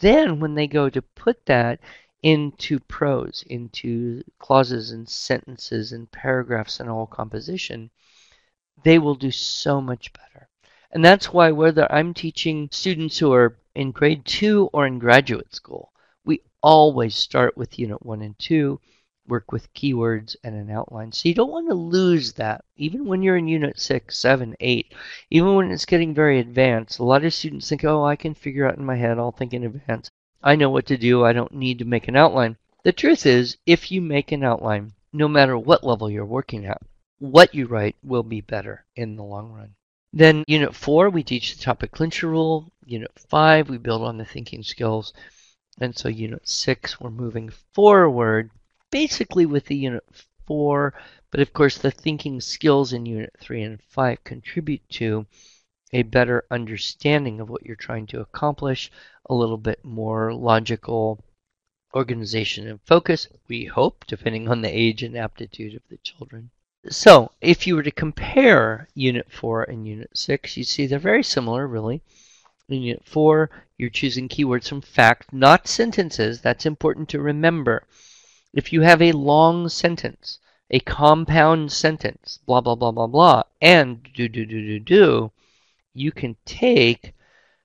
Then, 0.01 0.41
when 0.41 0.55
they 0.55 0.67
go 0.67 0.91
to 0.91 1.01
put 1.01 1.47
that 1.47 1.81
into 2.23 2.81
prose, 2.81 3.45
into 3.49 4.23
clauses 4.39 4.91
and 4.91 5.09
sentences 5.09 5.93
and 5.93 6.11
paragraphs 6.11 6.81
and 6.81 6.91
all 6.91 7.07
composition, 7.07 7.91
they 8.83 8.99
will 8.99 9.15
do 9.15 9.31
so 9.31 9.81
much 9.81 10.13
better. 10.13 10.49
And 10.91 11.05
that's 11.05 11.33
why 11.33 11.51
whether 11.53 11.91
I'm 11.93 12.15
teaching 12.15 12.69
students 12.73 13.19
who 13.19 13.33
are 13.33 13.57
in 13.77 13.93
grade 13.93 14.25
two 14.25 14.71
or 14.73 14.87
in 14.87 14.99
graduate 14.99 15.55
school, 15.55 15.93
we 16.25 16.41
always 16.63 17.15
start 17.15 17.57
with 17.57 17.79
unit 17.79 18.05
one 18.05 18.23
and 18.23 18.37
two, 18.39 18.81
work 19.29 19.53
with 19.53 19.73
keywords 19.75 20.35
and 20.43 20.55
an 20.55 20.71
outline. 20.71 21.13
So 21.13 21.29
you 21.29 21.35
don't 21.35 21.51
want 21.51 21.69
to 21.69 21.75
lose 21.75 22.33
that, 22.33 22.65
even 22.77 23.05
when 23.05 23.23
you're 23.23 23.37
in 23.37 23.49
unit 23.49 23.79
six, 23.79 24.19
seven, 24.19 24.57
eight, 24.61 24.95
even 25.31 25.55
when 25.55 25.71
it's 25.71 25.85
getting 25.85 26.15
very 26.15 26.39
advanced. 26.39 26.99
A 26.99 27.05
lot 27.05 27.25
of 27.25 27.35
students 27.35 27.69
think, 27.69 27.85
oh, 27.85 28.05
I 28.05 28.17
can 28.17 28.35
figure 28.35 28.67
out 28.67 28.79
in 28.79 28.85
my 28.85 28.97
head, 28.97 29.19
I'll 29.19 29.31
think 29.31 29.53
in 29.53 29.65
advance. 29.65 30.11
I 30.43 30.57
know 30.57 30.71
what 30.71 30.87
to 30.87 30.97
do, 30.97 31.25
I 31.25 31.33
don't 31.33 31.53
need 31.53 31.79
to 31.81 31.85
make 31.85 32.09
an 32.09 32.17
outline. 32.17 32.57
The 32.83 32.93
truth 32.93 33.27
is, 33.27 33.59
if 33.67 33.91
you 33.93 34.01
make 34.01 34.33
an 34.33 34.43
outline, 34.43 34.93
no 35.13 35.29
matter 35.29 35.59
what 35.59 35.85
level 35.85 36.11
you're 36.11 36.25
working 36.25 36.67
at, 36.67 36.81
what 37.19 37.55
you 37.55 37.67
write 37.67 37.97
will 38.03 38.23
be 38.23 38.41
better 38.41 38.85
in 38.95 39.17
the 39.17 39.25
long 39.25 39.53
run. 39.53 39.76
Then 40.19 40.45
unit 40.47 40.75
four, 40.75 41.11
we 41.11 41.23
teach 41.23 41.55
the 41.55 41.63
topic 41.63 41.93
clincher 41.93 42.29
rule. 42.29 42.73
Unit 42.87 43.11
five, 43.19 43.69
we 43.69 43.77
build 43.77 44.01
on 44.01 44.17
the 44.17 44.25
thinking 44.25 44.63
skills. 44.63 45.13
And 45.79 45.95
so 45.95 46.09
unit 46.09 46.49
six, 46.49 46.99
we're 46.99 47.11
moving 47.11 47.51
forward 47.75 48.51
basically 48.91 49.45
with 49.45 49.67
the 49.67 49.77
unit 49.77 50.05
four, 50.47 50.95
but 51.31 51.41
of 51.41 51.53
course 51.53 51.77
the 51.77 51.91
thinking 51.91 52.41
skills 52.41 52.95
in 52.95 53.05
unit 53.05 53.37
three 53.39 53.63
and 53.63 53.79
five 53.83 54.25
contribute 54.25 54.89
to 54.93 55.27
a 55.93 56.03
better 56.03 56.47
understanding 56.51 57.39
of 57.39 57.51
what 57.51 57.67
you're 57.67 57.77
trying 57.77 58.07
to 58.07 58.21
accomplish, 58.21 58.91
a 59.29 59.35
little 59.35 59.59
bit 59.59 59.85
more 59.85 60.33
logical 60.33 61.23
organization 61.95 62.67
and 62.67 62.81
focus, 62.87 63.29
we 63.49 63.67
hope, 63.67 64.07
depending 64.07 64.49
on 64.49 64.63
the 64.63 64.75
age 64.75 65.03
and 65.03 65.15
aptitude 65.15 65.75
of 65.75 65.83
the 65.91 65.99
children. 65.99 66.51
So 66.91 67.33
if 67.41 67.67
you 67.67 67.75
were 67.75 67.83
to 67.83 67.91
compare 67.91 68.89
Unit 68.95 69.31
4 69.33 69.65
and 69.65 69.89
Unit 69.89 70.11
6, 70.17 70.57
you'd 70.57 70.65
see 70.67 70.87
they're 70.87 70.99
very 70.99 71.23
similar, 71.23 71.67
really. 71.67 72.03
In 72.69 72.83
Unit 72.83 73.05
4, 73.05 73.51
you're 73.77 73.91
choosing 73.91 74.29
keywords 74.29 74.69
from 74.69 74.81
fact, 74.81 75.33
not 75.33 75.67
sentences. 75.67 76.41
That's 76.41 76.67
important 76.67 77.09
to 77.11 77.21
remember. 77.21 77.87
If 78.53 78.73
you 78.73 78.83
have 78.83 79.03
a 79.03 79.13
long 79.13 79.69
sentence, 79.69 80.39
a 80.71 80.81
compound 80.81 81.73
sentence, 81.73 82.39
blah, 82.47 82.61
blah, 82.61 82.75
blah, 82.75 82.93
blah, 82.93 83.07
blah, 83.07 83.43
and 83.61 84.03
do, 84.15 84.29
do, 84.29 84.47
do, 84.47 84.61
do, 84.61 84.81
do, 84.81 85.33
you 85.93 86.13
can 86.13 86.37
take 86.45 87.15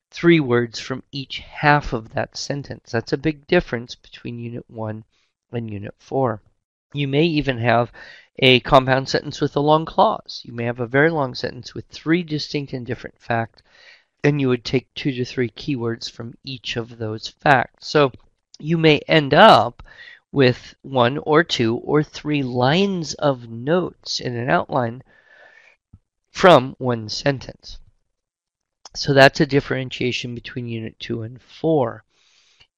three 0.09 0.39
words 0.39 0.79
from 0.79 1.03
each 1.11 1.39
half 1.39 1.93
of 1.93 2.13
that 2.13 2.37
sentence. 2.37 2.91
That's 2.91 3.13
a 3.13 3.17
big 3.17 3.47
difference 3.47 3.95
between 3.95 4.39
Unit 4.39 4.65
1 4.69 5.03
and 5.51 5.71
Unit 5.71 5.95
4. 5.99 6.41
You 6.93 7.07
may 7.07 7.23
even 7.23 7.57
have 7.59 7.91
a 8.39 8.59
compound 8.61 9.09
sentence 9.09 9.41
with 9.41 9.55
a 9.55 9.59
long 9.59 9.85
clause. 9.85 10.41
You 10.43 10.53
may 10.53 10.65
have 10.65 10.79
a 10.79 10.87
very 10.87 11.09
long 11.09 11.35
sentence 11.35 11.73
with 11.73 11.85
three 11.87 12.23
distinct 12.23 12.73
and 12.73 12.85
different 12.85 13.19
facts, 13.19 13.61
and 14.23 14.39
you 14.39 14.49
would 14.49 14.63
take 14.63 14.93
two 14.93 15.11
to 15.11 15.25
three 15.25 15.49
keywords 15.49 16.09
from 16.09 16.35
each 16.43 16.77
of 16.77 16.97
those 16.97 17.27
facts. 17.27 17.87
So 17.87 18.11
you 18.59 18.77
may 18.77 18.99
end 19.07 19.33
up 19.33 19.83
with 20.31 20.75
one 20.81 21.17
or 21.19 21.43
two 21.43 21.77
or 21.77 22.03
three 22.03 22.43
lines 22.43 23.13
of 23.15 23.49
notes 23.49 24.19
in 24.19 24.35
an 24.35 24.49
outline 24.49 25.03
from 26.31 26.75
one 26.77 27.09
sentence. 27.09 27.79
So 28.95 29.13
that's 29.13 29.39
a 29.39 29.45
differentiation 29.45 30.35
between 30.35 30.67
Unit 30.67 30.99
2 30.99 31.21
and 31.23 31.41
4. 31.41 32.03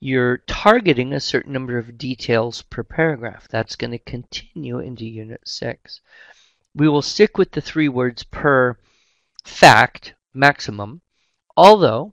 You're 0.06 0.40
targeting 0.40 1.14
a 1.14 1.22
certain 1.22 1.54
number 1.54 1.78
of 1.78 1.98
details 1.98 2.62
per 2.64 2.84
paragraph. 2.84 3.48
That's 3.48 3.78
going 3.78 3.92
to 3.92 3.98
continue 3.98 4.80
into 4.80 5.06
Unit 5.06 5.48
6. 5.48 6.02
We 6.76 6.90
will 6.90 7.02
stick 7.02 7.38
with 7.38 7.52
the 7.52 7.62
three 7.62 7.88
words 7.88 8.24
per 8.24 8.78
fact 9.46 10.14
maximum, 10.34 11.00
although 11.56 12.12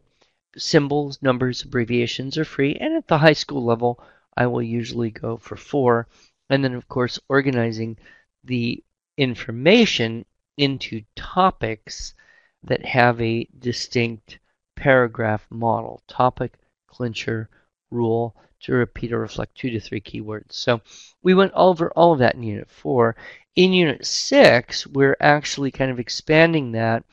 symbols, 0.56 1.20
numbers, 1.20 1.64
abbreviations 1.64 2.38
are 2.38 2.44
free, 2.44 2.76
and 2.76 2.94
at 2.94 3.08
the 3.08 3.18
high 3.18 3.32
school 3.32 3.64
level, 3.64 4.00
I 4.36 4.46
will 4.46 4.62
usually 4.62 5.10
go 5.10 5.36
for 5.36 5.56
four. 5.56 6.06
And 6.48 6.62
then, 6.62 6.74
of 6.74 6.86
course, 6.86 7.18
organizing 7.28 7.98
the 8.44 8.84
information 9.16 10.26
into 10.56 11.02
topics 11.16 12.14
that 12.62 12.84
have 12.84 13.20
a 13.20 13.48
distinct 13.58 14.38
paragraph 14.76 15.44
model. 15.50 16.04
Topic, 16.06 16.52
clincher, 16.86 17.50
rule, 17.90 18.36
to 18.60 18.72
repeat 18.74 19.12
or 19.12 19.18
reflect 19.18 19.56
two 19.56 19.70
to 19.70 19.80
three 19.80 20.00
keywords. 20.00 20.52
So 20.52 20.80
we 21.22 21.34
went 21.34 21.52
over 21.54 21.90
all 21.92 22.12
of 22.12 22.18
that 22.18 22.34
in 22.34 22.42
Unit 22.42 22.70
4. 22.70 23.16
In 23.56 23.72
Unit 23.72 24.06
6, 24.06 24.86
we're 24.88 25.16
actually 25.20 25.70
kind 25.70 25.90
of 25.90 25.98
expanding 25.98 26.72
that 26.72 27.04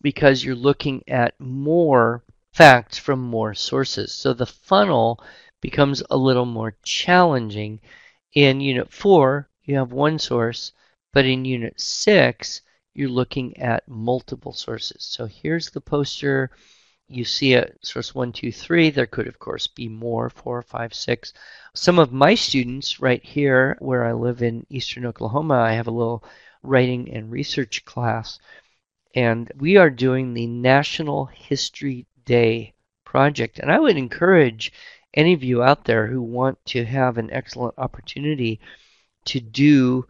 because 0.00 0.44
you're 0.44 0.54
looking 0.54 1.02
at 1.08 1.38
more 1.38 2.24
facts 2.52 2.98
from 2.98 3.20
more 3.20 3.54
sources. 3.54 4.14
So 4.14 4.32
the 4.32 4.46
funnel 4.46 5.22
becomes 5.60 6.02
a 6.10 6.16
little 6.16 6.46
more 6.46 6.76
challenging. 6.84 7.80
In 8.32 8.60
Unit 8.60 8.92
4, 8.92 9.48
you 9.64 9.76
have 9.76 9.92
one 9.92 10.18
source, 10.18 10.72
but 11.12 11.24
in 11.24 11.44
Unit 11.44 11.80
6, 11.80 12.60
you're 12.94 13.08
looking 13.08 13.56
at 13.58 13.88
multiple 13.88 14.52
sources. 14.52 15.04
So 15.04 15.26
here's 15.26 15.70
the 15.70 15.80
poster. 15.80 16.50
You 17.08 17.24
see 17.24 17.52
it, 17.52 17.78
source 17.82 18.14
one, 18.14 18.32
two, 18.32 18.50
three. 18.50 18.90
There 18.90 19.06
could, 19.06 19.28
of 19.28 19.38
course, 19.38 19.66
be 19.66 19.88
more, 19.88 20.30
four, 20.30 20.62
five, 20.62 20.94
six. 20.94 21.32
Some 21.74 21.98
of 21.98 22.12
my 22.12 22.34
students 22.34 22.98
right 23.00 23.22
here, 23.22 23.76
where 23.80 24.04
I 24.04 24.12
live 24.12 24.42
in 24.42 24.66
eastern 24.70 25.04
Oklahoma, 25.04 25.54
I 25.54 25.72
have 25.72 25.86
a 25.86 25.90
little 25.90 26.24
writing 26.62 27.12
and 27.12 27.30
research 27.30 27.84
class. 27.84 28.38
And 29.14 29.52
we 29.56 29.76
are 29.76 29.90
doing 29.90 30.32
the 30.32 30.46
National 30.46 31.26
History 31.26 32.06
Day 32.24 32.74
project. 33.04 33.58
And 33.58 33.70
I 33.70 33.78
would 33.78 33.96
encourage 33.96 34.72
any 35.12 35.34
of 35.34 35.44
you 35.44 35.62
out 35.62 35.84
there 35.84 36.06
who 36.06 36.22
want 36.22 36.58
to 36.66 36.84
have 36.84 37.18
an 37.18 37.30
excellent 37.30 37.74
opportunity 37.78 38.60
to 39.26 39.40
do 39.40 40.06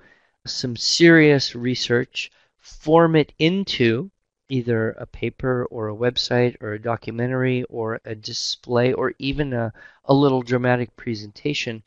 some 0.46 0.76
serious 0.76 1.54
research 1.54 2.30
form 2.58 3.16
it 3.16 3.32
into 3.38 4.10
either 4.48 4.90
a 4.92 5.06
paper 5.06 5.64
or 5.70 5.88
a 5.88 5.94
website 5.94 6.56
or 6.60 6.72
a 6.72 6.82
documentary 6.82 7.62
or 7.64 8.00
a 8.04 8.14
display 8.14 8.92
or 8.92 9.14
even 9.18 9.52
a, 9.52 9.72
a 10.04 10.14
little 10.14 10.42
dramatic 10.42 10.94
presentation, 10.96 11.82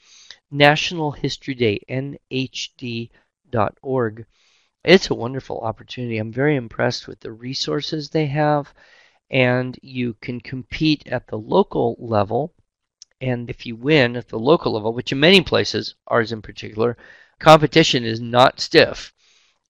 National 0.50 1.12
History 1.12 1.54
Day, 1.54 1.80
nhd.org. 1.90 3.10
It's 4.84 5.10
a 5.10 5.16
wonderful 5.16 5.60
opportunity. 5.60 6.18
I'm 6.18 6.32
very 6.32 6.56
impressed 6.56 7.08
with 7.08 7.20
the 7.20 7.32
resources 7.32 8.10
they 8.10 8.28
have, 8.28 8.74
and 9.30 9.78
you 9.82 10.14
can 10.22 10.40
compete 10.40 11.08
at 11.08 11.28
the 11.28 11.38
local 11.38 11.96
level. 12.00 12.54
And 13.20 13.50
if 13.50 13.66
you 13.66 13.76
win 13.76 14.16
at 14.16 14.30
the 14.30 14.40
local 14.40 14.72
level, 14.74 14.94
which 14.94 15.12
in 15.12 15.20
many 15.20 15.42
places, 15.42 15.96
ours 16.08 16.32
in 16.32 16.42
particular, 16.42 16.98
competition 17.40 18.04
is 18.04 18.22
not 18.22 18.60
stiff 18.60 19.14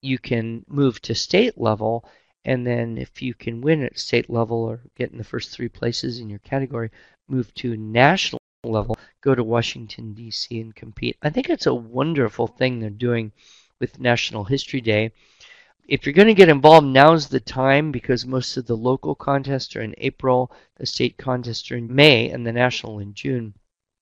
you 0.01 0.17
can 0.19 0.63
move 0.67 1.01
to 1.01 1.15
state 1.15 1.57
level. 1.57 2.07
And 2.45 2.65
then 2.65 2.97
if 2.97 3.21
you 3.21 3.33
can 3.33 3.61
win 3.61 3.83
at 3.83 3.99
state 3.99 4.29
level 4.29 4.57
or 4.63 4.81
get 4.95 5.11
in 5.11 5.17
the 5.17 5.23
first 5.23 5.51
three 5.51 5.69
places 5.69 6.19
in 6.19 6.29
your 6.29 6.39
category, 6.39 6.91
move 7.27 7.53
to 7.55 7.75
national 7.75 8.39
level, 8.63 8.97
go 9.21 9.35
to 9.35 9.43
Washington, 9.43 10.13
D.C. 10.13 10.59
and 10.59 10.75
compete. 10.75 11.17
I 11.21 11.29
think 11.29 11.49
it's 11.49 11.65
a 11.65 11.75
wonderful 11.75 12.47
thing 12.47 12.79
they're 12.79 12.89
doing 12.89 13.31
with 13.79 13.99
National 13.99 14.43
History 14.43 14.81
Day. 14.81 15.11
If 15.87 16.05
you're 16.05 16.13
going 16.13 16.27
to 16.27 16.33
get 16.33 16.49
involved, 16.49 16.87
now's 16.87 17.29
the 17.29 17.39
time 17.39 17.91
because 17.91 18.25
most 18.25 18.57
of 18.57 18.65
the 18.65 18.75
local 18.75 19.15
contests 19.15 19.75
are 19.75 19.81
in 19.81 19.95
April, 19.99 20.51
the 20.75 20.85
state 20.85 21.17
contests 21.17 21.71
are 21.71 21.77
in 21.77 21.93
May, 21.93 22.29
and 22.29 22.45
the 22.45 22.51
national 22.51 22.99
in 22.99 23.13
June. 23.13 23.53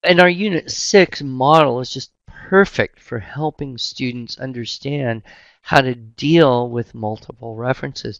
And 0.04 0.20
our 0.20 0.30
Unit 0.30 0.72
6 0.72 1.22
model 1.22 1.80
is 1.80 1.92
just 1.92 2.12
perfect 2.28 3.00
for 3.00 3.20
helping 3.20 3.78
students 3.78 4.40
understand 4.40 5.24
how 5.66 5.82
to 5.82 5.96
deal 5.96 6.70
with 6.70 6.94
multiple 6.94 7.56
references. 7.56 8.20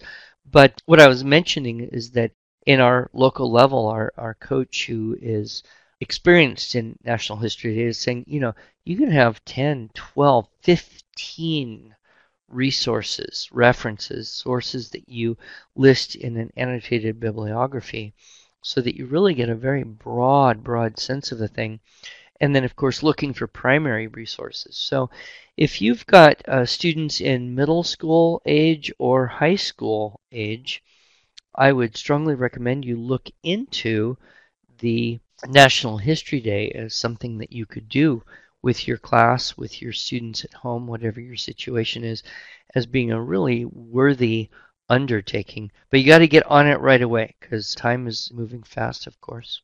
But 0.50 0.82
what 0.88 1.00
I 1.00 1.08
was 1.08 1.24
mentioning 1.24 1.80
is 1.80 2.10
that 2.12 2.32
in 2.66 2.80
our 2.80 3.08
local 3.14 3.52
level, 3.52 3.86
our, 3.86 4.12
our 4.18 4.34
coach 4.34 4.88
who 4.88 5.16
is 5.22 5.62
experienced 6.02 6.74
in 6.74 6.98
national 7.04 7.38
history 7.38 7.84
is 7.84 8.00
saying, 8.00 8.26
you 8.26 8.40
know, 8.40 8.56
you 8.84 8.98
can 8.98 9.12
have 9.12 9.46
10, 9.46 9.92
12, 9.94 10.48
15 10.64 11.96
resources, 12.48 13.48
references, 13.52 14.28
sources 14.28 14.90
that 14.90 15.08
you 15.08 15.38
list 15.76 16.16
in 16.16 16.38
an 16.38 16.50
annotated 16.58 17.20
bibliography 17.20 18.16
so 18.64 18.82
that 18.82 18.98
you 18.98 19.06
really 19.06 19.36
get 19.36 19.50
a 19.50 19.56
very 19.56 19.84
broad, 19.84 20.64
broad 20.64 20.98
sense 20.98 21.32
of 21.32 21.38
the 21.38 21.48
thing 21.48 21.80
and 22.42 22.56
then 22.56 22.64
of 22.64 22.76
course 22.76 23.04
looking 23.04 23.34
for 23.34 23.48
primary 23.48 24.08
resources. 24.08 24.78
So 24.78 25.10
if 25.58 25.82
you've 25.82 26.06
got 26.06 26.48
uh, 26.48 26.66
students 26.66 27.22
in 27.22 27.56
middle 27.56 27.84
school 27.84 28.42
age 28.46 28.92
or 29.00 29.28
high 29.28 29.56
school 29.56 30.20
age, 30.32 30.84
I 31.56 31.72
would 31.72 31.96
strongly 31.96 32.36
recommend 32.36 32.84
you 32.84 32.98
look 32.98 33.30
into 33.44 34.18
the 34.80 35.20
National 35.48 35.98
History 35.98 36.42
Day 36.42 36.70
as 36.72 36.94
something 36.94 37.38
that 37.38 37.54
you 37.54 37.66
could 37.66 37.88
do 37.88 38.24
with 38.62 38.88
your 38.88 38.98
class, 38.98 39.56
with 39.56 39.82
your 39.82 39.94
students 39.94 40.44
at 40.44 40.54
home, 40.54 40.88
whatever 40.88 41.22
your 41.22 41.38
situation 41.38 42.04
is, 42.04 42.24
as 42.74 42.86
being 42.86 43.12
a 43.12 43.22
really 43.22 43.64
worthy 43.66 44.50
undertaking. 44.90 45.72
But 45.90 46.00
you 46.02 46.08
got 46.08 46.20
to 46.20 46.28
get 46.28 46.46
on 46.48 46.68
it 46.68 46.80
right 46.80 47.02
away 47.02 47.36
because 47.40 47.76
time 47.76 48.08
is 48.08 48.32
moving 48.34 48.64
fast, 48.64 49.08
of 49.08 49.22
course. 49.22 49.62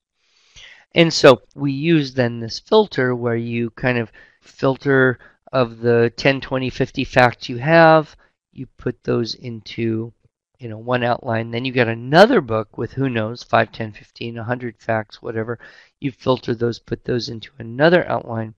And 0.93 1.13
so 1.13 1.41
we 1.56 1.71
use 1.71 2.13
then 2.13 2.39
this 2.39 2.60
filter 2.60 3.15
where 3.15 3.36
you 3.36 3.69
kind 3.71 3.97
of 3.97 4.12
filter 4.41 5.19
of 5.51 5.80
the 5.80 6.12
10, 6.17 6.41
20, 6.41 6.69
50 6.69 7.04
facts 7.04 7.49
you 7.49 7.58
have, 7.58 8.15
you 8.51 8.67
put 8.77 9.04
those 9.04 9.36
into 9.36 10.13
you 10.62 10.69
know 10.69 10.77
one 10.77 11.04
outline. 11.04 11.49
Then 11.49 11.65
you 11.65 11.71
got 11.71 11.88
another 11.88 12.39
book 12.39 12.77
with 12.77 12.93
who 12.93 13.10
knows 13.10 13.41
5, 13.41 13.71
10, 13.71 13.93
15, 13.93 14.36
100 14.36 14.77
facts, 14.80 15.21
whatever. 15.21 15.60
You 15.99 16.12
filter 16.12 16.54
those, 16.54 16.77
put 16.80 17.04
those 17.04 17.30
into 17.30 17.51
another 17.58 18.08
outline, 18.08 18.54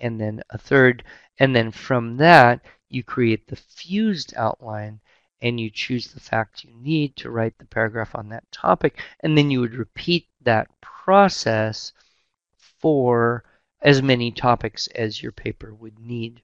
and 0.00 0.20
then 0.20 0.42
a 0.50 0.58
third. 0.58 1.04
And 1.38 1.54
then 1.54 1.70
from 1.70 2.16
that, 2.16 2.60
you 2.88 3.04
create 3.04 3.46
the 3.46 3.56
fused 3.56 4.34
outline 4.36 5.00
and 5.44 5.60
you 5.60 5.68
choose 5.68 6.08
the 6.08 6.20
facts 6.20 6.64
you 6.64 6.72
need 6.72 7.14
to 7.16 7.30
write 7.30 7.58
the 7.58 7.66
paragraph 7.66 8.14
on 8.14 8.30
that 8.30 8.50
topic. 8.50 8.98
And 9.20 9.36
then 9.36 9.50
you 9.50 9.60
would 9.60 9.74
repeat 9.74 10.26
that 10.40 10.68
process 10.80 11.92
for 12.80 13.44
as 13.82 14.00
many 14.00 14.32
topics 14.32 14.86
as 14.94 15.22
your 15.22 15.32
paper 15.32 15.74
would 15.74 15.98
need. 15.98 16.40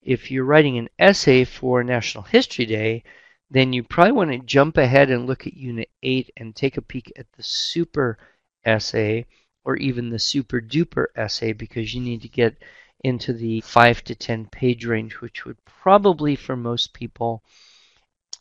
If 0.00 0.30
you're 0.30 0.46
writing 0.46 0.78
an 0.78 0.88
essay 0.98 1.44
for 1.44 1.84
National 1.84 2.24
History 2.24 2.64
Day, 2.64 3.04
then 3.50 3.74
you 3.74 3.82
probably 3.82 4.12
want 4.12 4.32
to 4.32 4.38
jump 4.38 4.78
ahead 4.78 5.10
and 5.10 5.26
look 5.26 5.46
at 5.46 5.52
Unit 5.52 5.90
8 6.02 6.30
and 6.38 6.56
take 6.56 6.78
a 6.78 6.82
peek 6.82 7.12
at 7.18 7.30
the 7.32 7.42
super 7.42 8.16
essay 8.64 9.26
or 9.62 9.76
even 9.76 10.08
the 10.08 10.18
super 10.18 10.58
duper 10.58 11.08
essay 11.16 11.52
because 11.52 11.92
you 11.92 12.00
need 12.00 12.22
to 12.22 12.28
get 12.28 12.56
into 13.04 13.34
the 13.34 13.60
5 13.60 14.04
to 14.04 14.14
10 14.14 14.46
page 14.46 14.86
range, 14.86 15.20
which 15.20 15.44
would 15.44 15.62
probably 15.66 16.34
for 16.34 16.56
most 16.56 16.94
people 16.94 17.42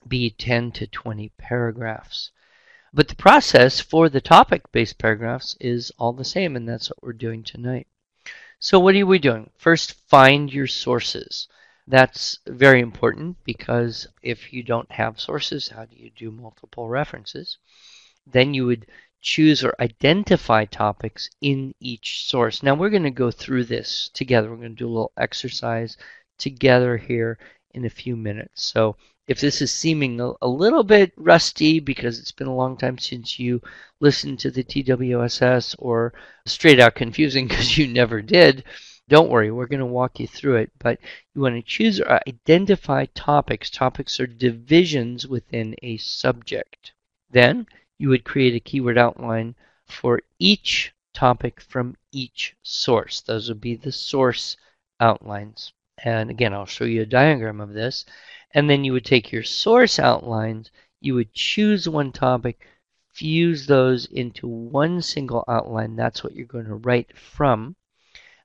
be 0.07 0.29
10 0.29 0.71
to 0.73 0.87
20 0.87 1.29
paragraphs. 1.37 2.31
But 2.93 3.07
the 3.07 3.15
process 3.15 3.79
for 3.79 4.09
the 4.09 4.21
topic-based 4.21 4.97
paragraphs 4.97 5.55
is 5.59 5.91
all 5.97 6.13
the 6.13 6.25
same, 6.25 6.55
and 6.55 6.67
that's 6.67 6.89
what 6.89 7.01
we're 7.01 7.13
doing 7.13 7.43
tonight. 7.43 7.87
So 8.59 8.79
what 8.79 8.95
are 8.95 9.05
we 9.05 9.17
doing? 9.17 9.49
First, 9.57 9.93
find 10.09 10.51
your 10.51 10.67
sources. 10.67 11.47
That's 11.87 12.37
very 12.45 12.79
important 12.79 13.37
because 13.43 14.07
if 14.21 14.53
you 14.53 14.61
don't 14.61 14.91
have 14.91 15.19
sources, 15.19 15.69
how 15.69 15.85
do 15.85 15.95
you 15.95 16.11
do 16.15 16.31
multiple 16.31 16.87
references? 16.87 17.57
Then 18.27 18.53
you 18.53 18.65
would 18.65 18.85
choose 19.21 19.63
or 19.63 19.73
identify 19.79 20.65
topics 20.65 21.29
in 21.41 21.73
each 21.79 22.25
source. 22.25 22.61
Now 22.61 22.75
we're 22.75 22.89
going 22.89 23.03
to 23.03 23.11
go 23.11 23.31
through 23.31 23.65
this 23.65 24.09
together. 24.13 24.49
We're 24.49 24.57
going 24.57 24.75
to 24.75 24.83
do 24.83 24.87
a 24.87 24.93
little 24.93 25.13
exercise 25.17 25.97
together 26.37 26.97
here 26.97 27.39
in 27.73 27.85
a 27.85 27.89
few 27.89 28.15
minutes. 28.15 28.63
So 28.63 28.95
if 29.27 29.39
this 29.39 29.61
is 29.61 29.71
seeming 29.71 30.19
a, 30.19 30.31
a, 30.41 30.47
little 30.47 30.83
bit 30.83 31.13
rusty 31.15 31.79
because 31.79 32.19
it's 32.19 32.31
been 32.31 32.47
a 32.47 32.55
long 32.55 32.75
time 32.75 32.97
since 32.97 33.39
you 33.39 33.61
listened 33.99 34.39
to 34.39 34.51
the 34.51 34.63
TWSS 34.63 35.75
or 35.79 36.13
straight 36.45 36.79
out 36.79 36.95
confusing 36.95 37.47
because 37.49 37.77
you 37.77 37.87
never 37.87 38.21
did, 38.21 38.63
Don't 39.07 39.29
worry, 39.29 39.51
we're 39.51 39.67
going 39.67 39.79
to 39.79 39.85
walk 39.85 40.19
you 40.19 40.27
through 40.27 40.57
it, 40.57 40.71
but 40.79 40.99
you 41.33 41.41
want 41.41 41.55
to 41.55 41.61
choose 41.61 41.99
or 41.99 42.19
identify 42.27 43.05
topics. 43.13 43.69
Topics 43.69 44.19
are 44.19 44.27
divisions 44.27 45.27
within 45.27 45.75
a 45.83 45.97
subject. 45.97 46.93
Then 47.29 47.67
you 47.97 48.09
would 48.09 48.23
create 48.23 48.55
a 48.55 48.59
keyword 48.59 48.97
outline 48.97 49.55
for 49.85 50.21
each 50.39 50.93
topic 51.13 51.61
from 51.61 51.95
each 52.11 52.55
source. 52.63 53.21
Those 53.21 53.49
would 53.49 53.61
be 53.61 53.75
the 53.75 53.91
source 53.91 54.57
outlines. 54.99 55.73
And 56.03 56.29
again, 56.29 56.53
I'll 56.53 56.65
show 56.65 56.85
you 56.85 57.03
a 57.03 57.05
diagram 57.05 57.61
of 57.61 57.73
this. 57.73 58.05
And 58.53 58.69
then 58.69 58.83
you 58.83 58.93
would 58.93 59.05
take 59.05 59.31
your 59.31 59.43
source 59.43 59.99
outlines, 59.99 60.71
you 60.99 61.15
would 61.15 61.33
choose 61.33 61.87
one 61.87 62.11
topic, 62.11 62.67
fuse 63.13 63.65
those 63.67 64.05
into 64.05 64.47
one 64.47 65.01
single 65.01 65.43
outline. 65.47 65.95
That's 65.95 66.23
what 66.23 66.35
you're 66.35 66.45
going 66.45 66.65
to 66.65 66.75
write 66.75 67.17
from 67.17 67.75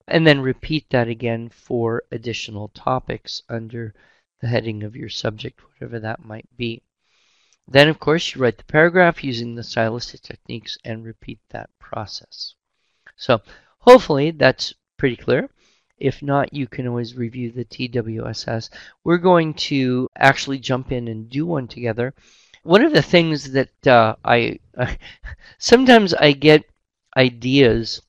and 0.08 0.26
then 0.26 0.40
repeat 0.40 0.88
that 0.90 1.08
again 1.08 1.48
for 1.48 2.04
additional 2.12 2.68
topics 2.68 3.42
under 3.48 3.92
the 4.40 4.46
heading 4.46 4.84
of 4.84 4.94
your 4.94 5.08
subject, 5.08 5.60
whatever 5.64 5.98
that 5.98 6.24
might 6.24 6.48
be. 6.56 6.82
Then, 7.66 7.88
of 7.88 7.98
course, 7.98 8.34
you 8.34 8.40
write 8.40 8.58
the 8.58 8.64
paragraph 8.64 9.24
using 9.24 9.54
the 9.54 9.64
stylistic 9.64 10.22
techniques 10.22 10.78
and 10.84 11.04
repeat 11.04 11.40
that 11.48 11.70
process. 11.80 12.54
So, 13.16 13.42
hopefully, 13.78 14.30
that's 14.30 14.74
pretty 14.96 15.16
clear. 15.16 15.48
If 15.98 16.22
not, 16.22 16.52
you 16.52 16.66
can 16.66 16.86
always 16.86 17.14
review 17.16 17.50
the 17.52 17.64
TWSS. 17.64 18.70
We're 19.02 19.18
going 19.18 19.54
to 19.54 20.08
actually 20.16 20.58
jump 20.58 20.92
in 20.92 21.08
and 21.08 21.30
do 21.30 21.46
one 21.46 21.68
together. 21.68 22.14
One 22.62 22.82
of 22.82 22.92
the 22.92 23.02
things 23.02 23.52
that 23.52 23.86
uh, 23.86 24.16
I 24.24 24.58
sometimes 25.58 26.12
I 26.12 26.32
get 26.32 26.64
ideas 27.16 28.02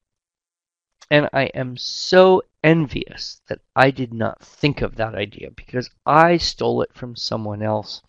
and 1.10 1.30
I 1.32 1.44
am 1.54 1.78
so 1.78 2.44
envious 2.64 3.42
that 3.48 3.60
I 3.76 3.92
did 3.92 4.14
not 4.14 4.42
think 4.44 4.82
of 4.82 4.96
that 4.96 5.16
idea 5.16 5.52
because 5.52 5.90
I 6.06 6.38
stole 6.38 6.82
it 6.82 6.94
from 6.94 7.16
someone 7.16 7.62
else. 7.62 8.02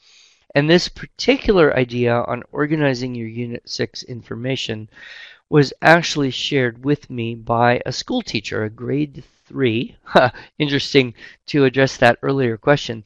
And 0.55 0.69
this 0.69 0.89
particular 0.89 1.77
idea 1.77 2.15
on 2.15 2.43
organizing 2.51 3.15
your 3.15 3.29
Unit 3.29 3.69
6 3.69 4.03
information 4.05 4.89
was 5.51 5.73
actually 5.81 6.31
shared 6.31 6.85
with 6.85 7.09
me 7.09 7.35
by 7.35 7.81
a 7.87 7.93
school 7.93 8.21
teacher, 8.21 8.65
a 8.65 8.71
grade 8.71 9.25
3. 9.47 9.97
Interesting 10.59 11.15
to 11.47 11.65
address 11.65 11.97
that 11.97 12.19
earlier 12.23 12.59
question. 12.59 13.05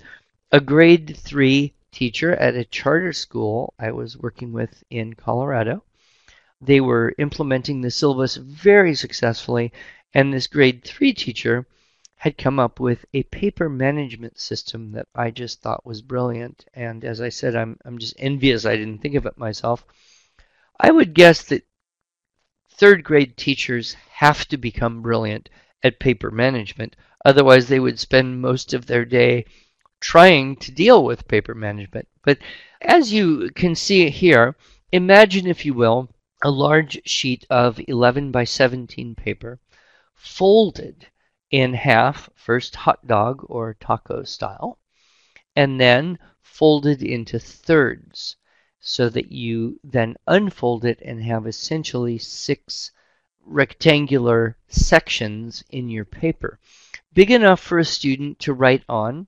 A 0.50 0.60
grade 0.60 1.16
3 1.16 1.72
teacher 1.92 2.34
at 2.34 2.56
a 2.56 2.64
charter 2.64 3.12
school 3.12 3.74
I 3.78 3.92
was 3.92 4.18
working 4.18 4.52
with 4.52 4.82
in 4.90 5.14
Colorado. 5.14 5.84
They 6.60 6.80
were 6.80 7.14
implementing 7.18 7.80
the 7.80 7.90
syllabus 7.90 8.36
very 8.36 8.94
successfully, 8.94 9.72
and 10.12 10.32
this 10.32 10.46
grade 10.48 10.82
3 10.84 11.12
teacher 11.12 11.66
had 12.16 12.38
come 12.38 12.58
up 12.58 12.78
with 12.78 13.04
a 13.14 13.22
paper 13.24 13.68
management 13.68 14.38
system 14.38 14.92
that 14.92 15.06
I 15.14 15.30
just 15.30 15.60
thought 15.60 15.86
was 15.86 16.02
brilliant. 16.02 16.64
And 16.74 17.04
as 17.04 17.20
I 17.20 17.28
said, 17.28 17.54
I'm, 17.56 17.78
I'm 17.84 17.98
just 17.98 18.14
envious 18.18 18.64
I 18.64 18.76
didn't 18.76 18.98
think 18.98 19.14
of 19.14 19.26
it 19.26 19.38
myself. 19.38 19.84
I 20.78 20.90
would 20.90 21.14
guess 21.14 21.42
that 21.44 21.64
third 22.74 23.04
grade 23.04 23.36
teachers 23.36 23.94
have 24.10 24.46
to 24.48 24.56
become 24.56 25.02
brilliant 25.02 25.48
at 25.82 26.00
paper 26.00 26.30
management. 26.30 26.96
Otherwise, 27.24 27.68
they 27.68 27.78
would 27.78 27.98
spend 27.98 28.40
most 28.40 28.72
of 28.72 28.86
their 28.86 29.04
day 29.04 29.44
trying 30.00 30.56
to 30.56 30.72
deal 30.72 31.04
with 31.04 31.28
paper 31.28 31.54
management. 31.54 32.08
But 32.24 32.38
as 32.80 33.12
you 33.12 33.50
can 33.54 33.74
see 33.74 34.10
here, 34.10 34.56
imagine, 34.90 35.46
if 35.46 35.64
you 35.64 35.74
will, 35.74 36.08
a 36.42 36.50
large 36.50 37.00
sheet 37.04 37.46
of 37.50 37.80
11 37.86 38.32
by 38.32 38.44
17 38.44 39.14
paper 39.14 39.60
folded 40.14 41.06
in 41.50 41.74
half, 41.74 42.28
first 42.34 42.74
hot 42.74 43.06
dog 43.06 43.44
or 43.48 43.74
taco 43.74 44.24
style, 44.24 44.78
and 45.54 45.80
then 45.80 46.18
folded 46.40 47.02
into 47.02 47.38
thirds 47.38 48.36
so 48.84 49.08
that 49.08 49.30
you 49.30 49.78
then 49.84 50.16
unfold 50.26 50.84
it 50.84 51.00
and 51.02 51.22
have 51.22 51.46
essentially 51.46 52.18
six 52.18 52.90
rectangular 53.44 54.56
sections 54.66 55.62
in 55.70 55.88
your 55.88 56.04
paper. 56.04 56.58
Big 57.14 57.30
enough 57.30 57.60
for 57.60 57.78
a 57.78 57.84
student 57.84 58.38
to 58.40 58.52
write 58.52 58.82
on, 58.88 59.26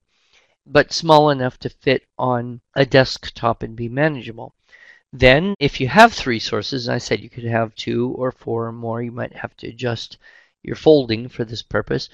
but 0.66 0.92
small 0.92 1.30
enough 1.30 1.58
to 1.58 1.68
fit 1.68 2.02
on 2.18 2.60
a 2.74 2.84
desktop 2.84 3.62
and 3.62 3.76
be 3.76 3.88
manageable. 3.88 4.54
Then, 5.12 5.54
if 5.60 5.80
you 5.80 5.86
have 5.86 6.12
three 6.12 6.40
sources, 6.40 6.88
I 6.88 6.98
said 6.98 7.20
you 7.20 7.30
could 7.30 7.44
have 7.44 7.76
two 7.76 8.10
or 8.18 8.32
four 8.32 8.66
or 8.66 8.72
more, 8.72 9.02
you 9.02 9.12
might 9.12 9.36
have 9.36 9.56
to 9.58 9.68
adjust 9.68 10.18
your 10.64 10.74
folding 10.74 11.28
for 11.28 11.44
this 11.44 11.62
purpose, 11.62 12.08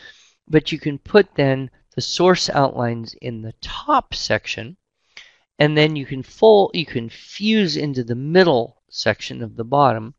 but 0.46 0.72
you 0.72 0.78
can 0.78 0.98
put 0.98 1.34
then 1.36 1.70
the 1.94 2.02
source 2.02 2.50
outlines 2.50 3.14
in 3.14 3.40
the 3.40 3.54
top 3.62 4.14
section, 4.14 4.76
and 5.60 5.76
then 5.76 5.94
you 5.94 6.06
can 6.06 6.22
fold, 6.22 6.70
you 6.74 6.86
can 6.86 7.10
fuse 7.10 7.76
into 7.76 8.02
the 8.02 8.14
middle 8.14 8.82
section 8.88 9.42
of 9.42 9.56
the 9.56 9.64
bottom, 9.64 10.14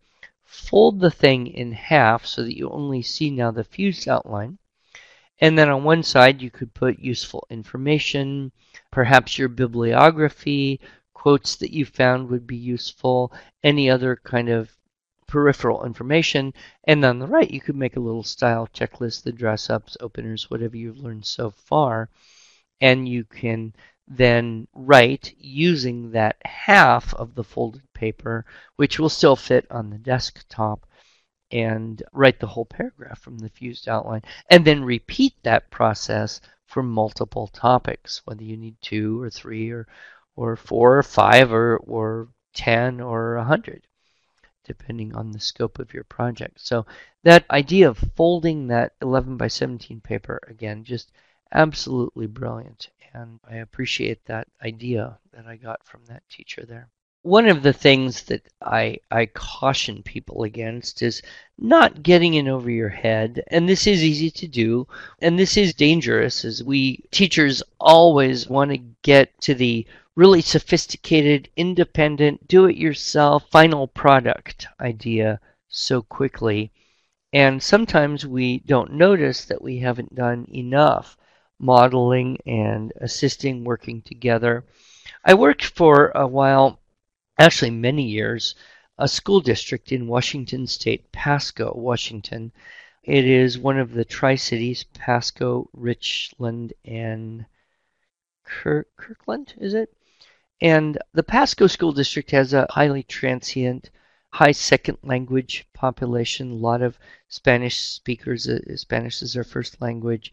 fold 0.46 1.00
the 1.00 1.10
thing 1.10 1.48
in 1.48 1.72
half 1.72 2.26
so 2.28 2.44
that 2.44 2.56
you 2.56 2.70
only 2.70 3.02
see 3.02 3.32
now 3.32 3.50
the 3.50 3.64
fused 3.64 4.08
outline, 4.08 4.60
and 5.40 5.58
then 5.58 5.68
on 5.68 5.84
one 5.84 6.04
side 6.04 6.44
you 6.44 6.52
could 6.52 6.72
put 6.76 7.00
useful 7.00 7.48
information, 7.50 8.52
perhaps 8.92 9.40
your 9.40 9.50
bibliography, 9.50 10.80
quotes 11.16 11.56
that 11.56 11.74
you 11.74 11.86
found 11.86 12.30
would 12.30 12.46
be 12.46 12.56
useful, 12.56 13.34
any 13.64 13.90
other 13.90 14.16
kind 14.24 14.48
of 14.48 14.70
peripheral 15.28 15.86
information. 15.86 16.54
And 16.84 17.04
on 17.04 17.18
the 17.18 17.26
right, 17.26 17.50
you 17.50 17.62
could 17.62 17.76
make 17.76 17.96
a 17.96 18.00
little 18.02 18.24
style 18.24 18.68
checklist, 18.72 19.24
the 19.24 19.32
dress 19.32 19.72
ups, 19.72 19.98
openers, 20.00 20.52
whatever 20.52 20.78
you've 20.78 21.00
learned 21.00 21.26
so 21.26 21.50
far. 21.50 22.10
And 22.80 23.08
you 23.08 23.24
can 23.24 23.74
then 24.14 24.68
write 24.74 25.34
using 25.38 26.12
that 26.12 26.36
half 26.44 27.14
of 27.14 27.34
the 27.34 27.44
folded 27.44 27.94
paper, 27.94 28.46
which 28.76 29.00
will 29.00 29.10
still 29.10 29.38
fit 29.38 29.66
on 29.72 29.90
the 29.90 29.98
desktop, 29.98 30.86
and 31.50 32.04
write 32.12 32.40
the 32.40 32.48
whole 32.48 32.66
paragraph 32.66 33.20
from 33.20 33.38
the 33.38 33.50
fused 33.50 33.88
outline. 33.88 34.22
And 34.50 34.66
then 34.66 34.84
repeat 34.84 35.34
that 35.44 35.72
process 35.72 36.42
for 36.66 36.84
multiple 36.84 37.48
topics, 37.48 38.22
whether 38.26 38.44
you 38.44 38.58
need 38.58 38.76
two 38.82 39.22
or 39.22 39.30
three 39.30 39.72
or 39.72 39.88
or 40.36 40.56
four 40.56 40.98
or 40.98 41.04
five 41.04 41.52
or, 41.52 41.78
or 41.78 42.28
10 42.54 43.00
or 43.02 43.36
100, 43.38 43.88
depending 44.66 45.16
on 45.16 45.32
the 45.32 45.40
scope 45.40 45.80
of 45.80 45.94
your 45.94 46.04
project. 46.06 46.60
So 46.60 46.86
that 47.24 47.46
idea 47.50 47.90
of 47.90 47.98
folding 48.16 48.68
that 48.68 48.94
11 49.02 49.38
by 49.38 49.48
17 49.48 50.02
paper, 50.02 50.40
again, 50.48 50.84
just 50.84 51.12
absolutely 51.52 52.28
brilliant. 52.28 52.90
And 53.14 53.40
I 53.50 53.58
appreciate 53.58 54.26
that 54.26 54.48
idea 54.64 55.20
that 55.34 55.46
I 55.46 55.58
got 55.58 55.86
from 55.86 56.06
that 56.06 56.24
teacher 56.30 56.66
there. 56.66 56.90
One 57.24 57.48
of 57.48 57.62
the 57.62 57.74
things 57.74 58.24
that 58.24 58.48
I, 58.62 58.98
I 59.12 59.26
caution 59.26 60.02
people 60.02 60.44
against 60.44 61.02
is 61.02 61.22
not 61.58 62.04
getting 62.04 62.34
in 62.36 62.48
over 62.48 62.72
your 62.72 62.90
head. 62.90 63.44
And 63.48 63.68
this 63.68 63.86
is 63.86 64.04
easy 64.04 64.32
to 64.32 64.48
do. 64.48 64.88
And 65.20 65.38
this 65.38 65.58
is 65.58 65.74
dangerous 65.74 66.46
as 66.46 66.64
we 66.64 67.04
teachers 67.12 67.62
always 67.80 68.48
want 68.48 68.72
to 68.72 68.78
get 69.04 69.40
to 69.42 69.54
the 69.54 69.86
really 70.16 70.42
sophisticated, 70.42 71.50
independent, 71.56 72.48
do 72.48 72.66
it 72.66 72.78
yourself 72.78 73.50
final 73.52 73.88
product 73.88 74.68
idea 74.80 75.40
so 75.68 76.02
quickly. 76.02 76.72
And 77.34 77.62
sometimes 77.62 78.26
we 78.26 78.60
don't 78.60 78.94
notice 78.94 79.46
that 79.46 79.62
we 79.62 79.80
haven't 79.80 80.16
done 80.16 80.48
enough 80.54 81.18
modeling 81.62 82.38
and 82.46 82.92
assisting 83.00 83.64
working 83.64 84.02
together. 84.02 84.66
I 85.24 85.36
worked 85.36 85.64
for 85.64 86.12
a 86.16 86.26
while, 86.26 86.80
actually 87.38 87.72
many 87.72 88.04
years, 88.04 88.56
a 88.98 89.08
school 89.08 89.42
district 89.42 89.92
in 89.92 90.08
Washington 90.08 90.68
State, 90.68 91.12
Pasco, 91.12 91.74
Washington. 91.76 92.52
It 93.04 93.26
is 93.26 93.58
one 93.58 93.80
of 93.80 93.94
the 93.94 94.06
Tri 94.06 94.36
Cities, 94.36 94.84
Pasco, 94.94 95.70
Richland, 95.74 96.74
and 96.84 97.46
Kirkland, 98.44 99.54
is 99.58 99.74
it? 99.74 99.94
And 100.62 100.98
the 101.14 101.24
Pasco 101.24 101.68
School 101.68 101.92
District 101.94 102.30
has 102.32 102.54
a 102.54 102.68
highly 102.70 103.02
transient, 103.02 103.90
high 104.30 104.52
second 104.52 105.00
language 105.04 105.66
population, 105.74 106.52
a 106.52 106.56
lot 106.56 106.82
of 106.82 107.00
Spanish 107.28 107.80
speakers. 107.80 108.48
Uh, 108.48 108.60
Spanish 108.76 109.22
is 109.22 109.34
their 109.34 109.44
first 109.44 109.82
language. 109.82 110.32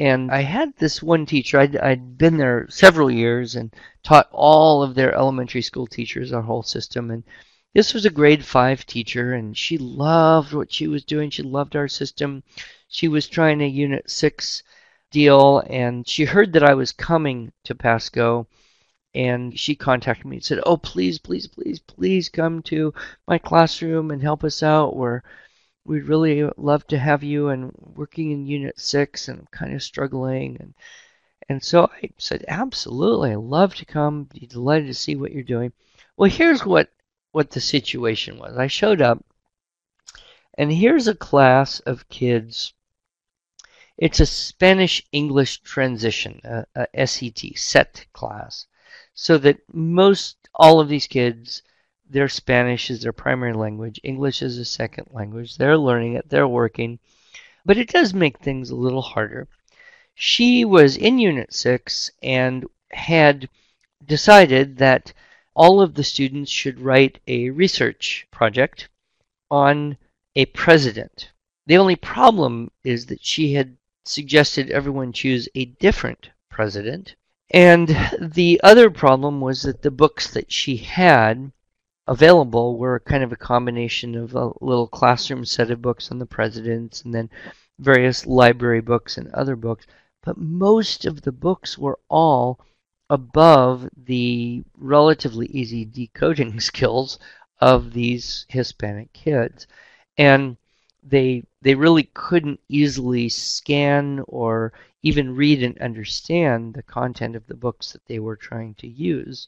And 0.00 0.30
I 0.30 0.40
had 0.42 0.76
this 0.76 1.02
one 1.02 1.24
teacher, 1.26 1.58
I'd, 1.58 1.76
I'd 1.76 2.18
been 2.18 2.36
there 2.36 2.66
several 2.68 3.10
years 3.10 3.54
and 3.54 3.72
taught 4.02 4.28
all 4.32 4.82
of 4.82 4.94
their 4.94 5.14
elementary 5.14 5.62
school 5.62 5.86
teachers 5.86 6.32
our 6.32 6.42
whole 6.42 6.62
system. 6.62 7.10
And 7.10 7.22
this 7.74 7.94
was 7.94 8.04
a 8.04 8.10
grade 8.10 8.44
five 8.44 8.86
teacher, 8.86 9.34
and 9.34 9.56
she 9.56 9.78
loved 9.78 10.52
what 10.52 10.72
she 10.72 10.88
was 10.88 11.04
doing. 11.04 11.30
She 11.30 11.42
loved 11.42 11.76
our 11.76 11.88
system. 11.88 12.42
She 12.88 13.08
was 13.08 13.28
trying 13.28 13.60
a 13.60 13.66
Unit 13.66 14.10
6 14.10 14.62
deal, 15.10 15.62
and 15.70 16.08
she 16.08 16.24
heard 16.24 16.52
that 16.52 16.64
I 16.64 16.74
was 16.74 16.92
coming 16.92 17.52
to 17.64 17.74
Pasco 17.74 18.48
and 19.14 19.58
she 19.58 19.76
contacted 19.76 20.26
me 20.26 20.36
and 20.36 20.44
said, 20.44 20.60
"Oh, 20.66 20.76
please, 20.76 21.18
please, 21.18 21.46
please, 21.46 21.78
please 21.78 22.28
come 22.28 22.62
to 22.62 22.92
my 23.28 23.38
classroom 23.38 24.10
and 24.10 24.20
help 24.20 24.42
us 24.42 24.62
out. 24.62 24.96
We're 24.96 25.22
we'd 25.84 26.08
really 26.08 26.48
love 26.56 26.86
to 26.88 26.98
have 26.98 27.22
you 27.22 27.48
and 27.48 27.72
working 27.76 28.30
in 28.30 28.46
Unit 28.46 28.78
6 28.78 29.28
and 29.28 29.50
kind 29.50 29.74
of 29.74 29.82
struggling. 29.82 30.56
And, 30.60 30.74
and 31.48 31.62
so 31.62 31.90
I 32.02 32.10
said, 32.18 32.44
absolutely, 32.48 33.32
I'd 33.32 33.38
love 33.38 33.74
to 33.76 33.84
come. 33.84 34.24
Be 34.24 34.46
delighted 34.46 34.86
to 34.88 34.94
see 34.94 35.16
what 35.16 35.32
you're 35.32 35.42
doing. 35.42 35.72
Well, 36.16 36.30
here's 36.30 36.64
what, 36.64 36.90
what 37.32 37.50
the 37.50 37.60
situation 37.60 38.38
was. 38.38 38.56
I 38.56 38.66
showed 38.66 39.02
up 39.02 39.24
and 40.56 40.72
here's 40.72 41.08
a 41.08 41.14
class 41.14 41.80
of 41.80 42.08
kids. 42.08 42.72
It's 43.96 44.20
a 44.20 44.26
Spanish 44.26 45.02
English 45.12 45.60
transition, 45.60 46.40
a, 46.44 46.66
a 46.94 47.06
SET, 47.06 47.40
SET 47.56 48.06
class. 48.12 48.66
So 49.14 49.36
that 49.38 49.58
most, 49.72 50.36
all 50.54 50.80
of 50.80 50.88
these 50.88 51.06
kids, 51.06 51.62
their 52.08 52.28
Spanish 52.28 52.90
is 52.90 53.02
their 53.02 53.12
primary 53.12 53.54
language, 53.54 53.98
English 54.02 54.42
is 54.42 54.58
a 54.58 54.64
second 54.64 55.08
language. 55.10 55.56
They're 55.56 55.78
learning 55.78 56.14
it, 56.14 56.28
they're 56.28 56.46
working, 56.46 56.98
but 57.64 57.78
it 57.78 57.88
does 57.88 58.12
make 58.12 58.38
things 58.38 58.70
a 58.70 58.76
little 58.76 59.02
harder. 59.02 59.48
She 60.14 60.64
was 60.64 60.96
in 60.96 61.18
Unit 61.18 61.52
6 61.52 62.10
and 62.22 62.66
had 62.92 63.48
decided 64.04 64.76
that 64.78 65.12
all 65.54 65.80
of 65.80 65.94
the 65.94 66.04
students 66.04 66.50
should 66.50 66.80
write 66.80 67.20
a 67.26 67.50
research 67.50 68.26
project 68.30 68.88
on 69.50 69.96
a 70.36 70.46
president. 70.46 71.30
The 71.66 71.78
only 71.78 71.96
problem 71.96 72.70
is 72.82 73.06
that 73.06 73.24
she 73.24 73.54
had 73.54 73.76
suggested 74.04 74.70
everyone 74.70 75.12
choose 75.12 75.48
a 75.54 75.64
different 75.64 76.30
president. 76.50 77.14
And 77.50 77.88
the 78.20 78.60
other 78.62 78.90
problem 78.90 79.40
was 79.40 79.62
that 79.62 79.82
the 79.82 79.90
books 79.90 80.30
that 80.32 80.52
she 80.52 80.76
had 80.76 81.52
available 82.06 82.78
were 82.78 83.00
kind 83.00 83.22
of 83.22 83.32
a 83.32 83.36
combination 83.36 84.14
of 84.14 84.34
a 84.34 84.52
little 84.60 84.86
classroom 84.86 85.44
set 85.44 85.70
of 85.70 85.82
books 85.82 86.10
on 86.10 86.18
the 86.18 86.26
presidents 86.26 87.02
and 87.02 87.14
then 87.14 87.30
various 87.78 88.26
library 88.26 88.80
books 88.80 89.16
and 89.18 89.28
other 89.28 89.56
books. 89.56 89.86
But 90.22 90.38
most 90.38 91.04
of 91.04 91.22
the 91.22 91.32
books 91.32 91.78
were 91.78 91.98
all 92.08 92.60
above 93.10 93.88
the 93.96 94.64
relatively 94.76 95.46
easy 95.46 95.84
decoding 95.84 96.60
skills 96.70 97.18
of 97.60 97.92
these 97.92 98.46
Hispanic 98.48 99.12
kids 99.12 99.66
and 100.16 100.56
they 101.02 101.44
they 101.60 101.74
really 101.74 102.04
couldn't 102.14 102.60
easily 102.68 103.28
scan 103.28 104.22
or 104.26 104.72
even 105.02 105.34
read 105.36 105.62
and 105.62 105.78
understand 105.78 106.74
the 106.74 106.82
content 106.82 107.36
of 107.36 107.46
the 107.46 107.54
books 107.54 107.92
that 107.92 108.04
they 108.06 108.18
were 108.18 108.36
trying 108.36 108.74
to 108.74 108.88
use. 108.88 109.46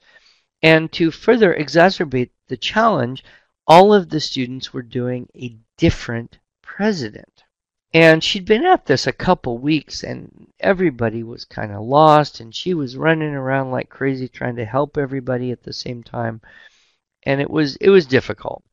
And 0.62 0.90
to 0.92 1.11
further 1.11 1.55
exacerbate 1.55 2.31
the 2.49 2.57
challenge, 2.57 3.23
all 3.66 3.92
of 3.92 4.09
the 4.09 4.21
students 4.21 4.73
were 4.73 4.83
doing 4.83 5.29
a 5.35 5.57
different 5.77 6.38
president. 6.62 7.45
And 7.92 8.23
she'd 8.23 8.45
been 8.45 8.66
at 8.66 8.87
this 8.87 9.07
a 9.07 9.12
couple 9.12 9.59
weeks 9.59 10.03
and 10.03 10.53
everybody 10.61 11.23
was 11.23 11.45
kind 11.45 11.73
of 11.73 11.83
lost 11.83 12.40
and 12.40 12.55
she 12.55 12.75
was 12.75 12.97
running 12.97 13.35
around 13.35 13.71
like 13.71 13.88
crazy 13.88 14.29
trying 14.29 14.57
to 14.57 14.64
help 14.64 14.99
everybody 14.99 15.51
at 15.51 15.62
the 15.62 15.73
same 15.73 16.03
time. 16.03 16.40
And 17.23 17.40
it 17.40 17.51
was 17.51 17.77
it 17.77 17.90
was 17.90 18.07
difficult. 18.07 18.64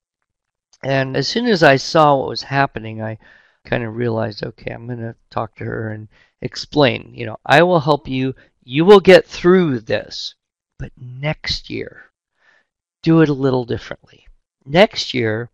And 0.84 1.16
as 1.16 1.28
soon 1.28 1.48
as 1.48 1.64
I 1.64 1.78
saw 1.78 2.18
what 2.18 2.28
was 2.28 2.44
happening, 2.44 3.02
I 3.02 3.18
kind 3.66 3.84
of 3.84 3.96
realized, 3.96 4.44
okay, 4.44 4.72
I'm 4.72 4.88
going 4.88 5.00
to 5.00 5.16
talk 5.30 5.56
to 5.56 5.64
her 5.64 5.90
and 5.90 6.10
explain. 6.42 7.14
You 7.14 7.26
know, 7.26 7.38
I 7.46 7.64
will 7.64 7.80
help 7.80 8.08
you. 8.08 8.36
You 8.64 8.84
will 8.84 9.00
get 9.00 9.26
through 9.26 9.80
this. 9.80 10.36
But 10.80 10.92
next 10.98 11.70
year, 11.70 12.12
do 13.02 13.22
it 13.22 13.30
a 13.30 13.34
little 13.34 13.66
differently. 13.66 14.28
Next 14.66 15.14
year, 15.14 15.50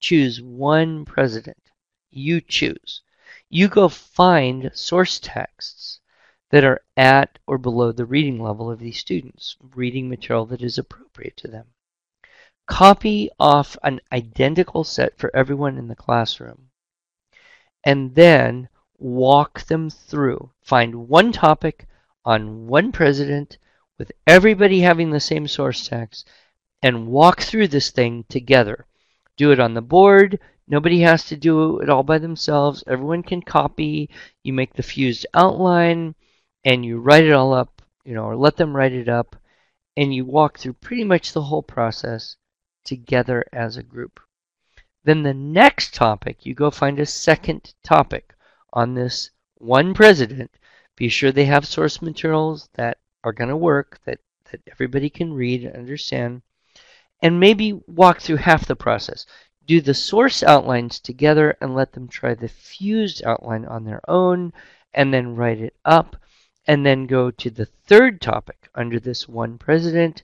choose 0.00 0.42
one 0.42 1.04
president. 1.04 1.70
You 2.10 2.40
choose. 2.40 3.02
You 3.48 3.68
go 3.68 3.88
find 3.88 4.70
source 4.74 5.18
texts 5.20 6.00
that 6.50 6.64
are 6.64 6.80
at 6.96 7.38
or 7.46 7.58
below 7.58 7.92
the 7.92 8.04
reading 8.04 8.42
level 8.42 8.70
of 8.70 8.78
these 8.78 8.98
students, 8.98 9.56
reading 9.74 10.08
material 10.08 10.46
that 10.46 10.62
is 10.62 10.78
appropriate 10.78 11.36
to 11.38 11.48
them. 11.48 11.66
Copy 12.66 13.30
off 13.38 13.76
an 13.82 14.00
identical 14.12 14.84
set 14.84 15.16
for 15.16 15.34
everyone 15.34 15.78
in 15.78 15.88
the 15.88 15.96
classroom. 15.96 16.70
And 17.84 18.14
then 18.14 18.68
walk 18.98 19.62
them 19.62 19.88
through. 19.88 20.50
Find 20.62 21.08
one 21.08 21.32
topic 21.32 21.86
on 22.24 22.66
one 22.66 22.92
president 22.92 23.56
with 23.98 24.12
everybody 24.26 24.80
having 24.80 25.10
the 25.10 25.20
same 25.20 25.46
source 25.48 25.88
text 25.88 26.28
and 26.82 27.08
walk 27.08 27.40
through 27.40 27.68
this 27.68 27.90
thing 27.90 28.24
together. 28.28 28.86
Do 29.36 29.50
it 29.50 29.60
on 29.60 29.74
the 29.74 29.82
board. 29.82 30.38
Nobody 30.68 31.00
has 31.00 31.24
to 31.26 31.36
do 31.36 31.78
it 31.78 31.88
all 31.88 32.02
by 32.02 32.18
themselves. 32.18 32.84
Everyone 32.86 33.22
can 33.22 33.42
copy. 33.42 34.10
You 34.44 34.52
make 34.52 34.74
the 34.74 34.82
fused 34.82 35.26
outline 35.34 36.14
and 36.64 36.84
you 36.84 36.98
write 36.98 37.24
it 37.24 37.32
all 37.32 37.52
up, 37.52 37.82
you 38.04 38.14
know, 38.14 38.24
or 38.24 38.36
let 38.36 38.56
them 38.56 38.76
write 38.76 38.92
it 38.92 39.08
up. 39.08 39.36
And 39.96 40.14
you 40.14 40.24
walk 40.24 40.58
through 40.58 40.74
pretty 40.74 41.04
much 41.04 41.32
the 41.32 41.42
whole 41.42 41.62
process 41.62 42.36
together 42.84 43.44
as 43.52 43.76
a 43.76 43.82
group. 43.82 44.20
Then 45.04 45.22
the 45.22 45.34
next 45.34 45.94
topic, 45.94 46.44
you 46.44 46.54
go 46.54 46.70
find 46.70 46.98
a 47.00 47.06
second 47.06 47.74
topic 47.82 48.34
on 48.72 48.94
this 48.94 49.30
one 49.56 49.94
president. 49.94 50.50
Be 50.96 51.08
sure 51.08 51.32
they 51.32 51.46
have 51.46 51.66
source 51.66 52.02
materials 52.02 52.68
that 52.74 52.98
are 53.24 53.32
going 53.32 53.48
to 53.48 53.56
work, 53.56 54.00
that, 54.04 54.18
that 54.50 54.60
everybody 54.70 55.10
can 55.10 55.32
read 55.32 55.64
and 55.64 55.76
understand, 55.76 56.42
and 57.22 57.40
maybe 57.40 57.72
walk 57.86 58.20
through 58.20 58.36
half 58.36 58.66
the 58.66 58.76
process. 58.76 59.26
Do 59.66 59.80
the 59.80 59.94
source 59.94 60.42
outlines 60.42 60.98
together 60.98 61.56
and 61.60 61.74
let 61.74 61.92
them 61.92 62.08
try 62.08 62.34
the 62.34 62.48
fused 62.48 63.24
outline 63.24 63.64
on 63.66 63.84
their 63.84 64.00
own, 64.08 64.52
and 64.94 65.12
then 65.12 65.36
write 65.36 65.60
it 65.60 65.74
up, 65.84 66.16
and 66.66 66.86
then 66.86 67.06
go 67.06 67.30
to 67.30 67.50
the 67.50 67.66
third 67.86 68.20
topic 68.20 68.68
under 68.74 68.98
this 69.00 69.28
one 69.28 69.58
president 69.58 70.22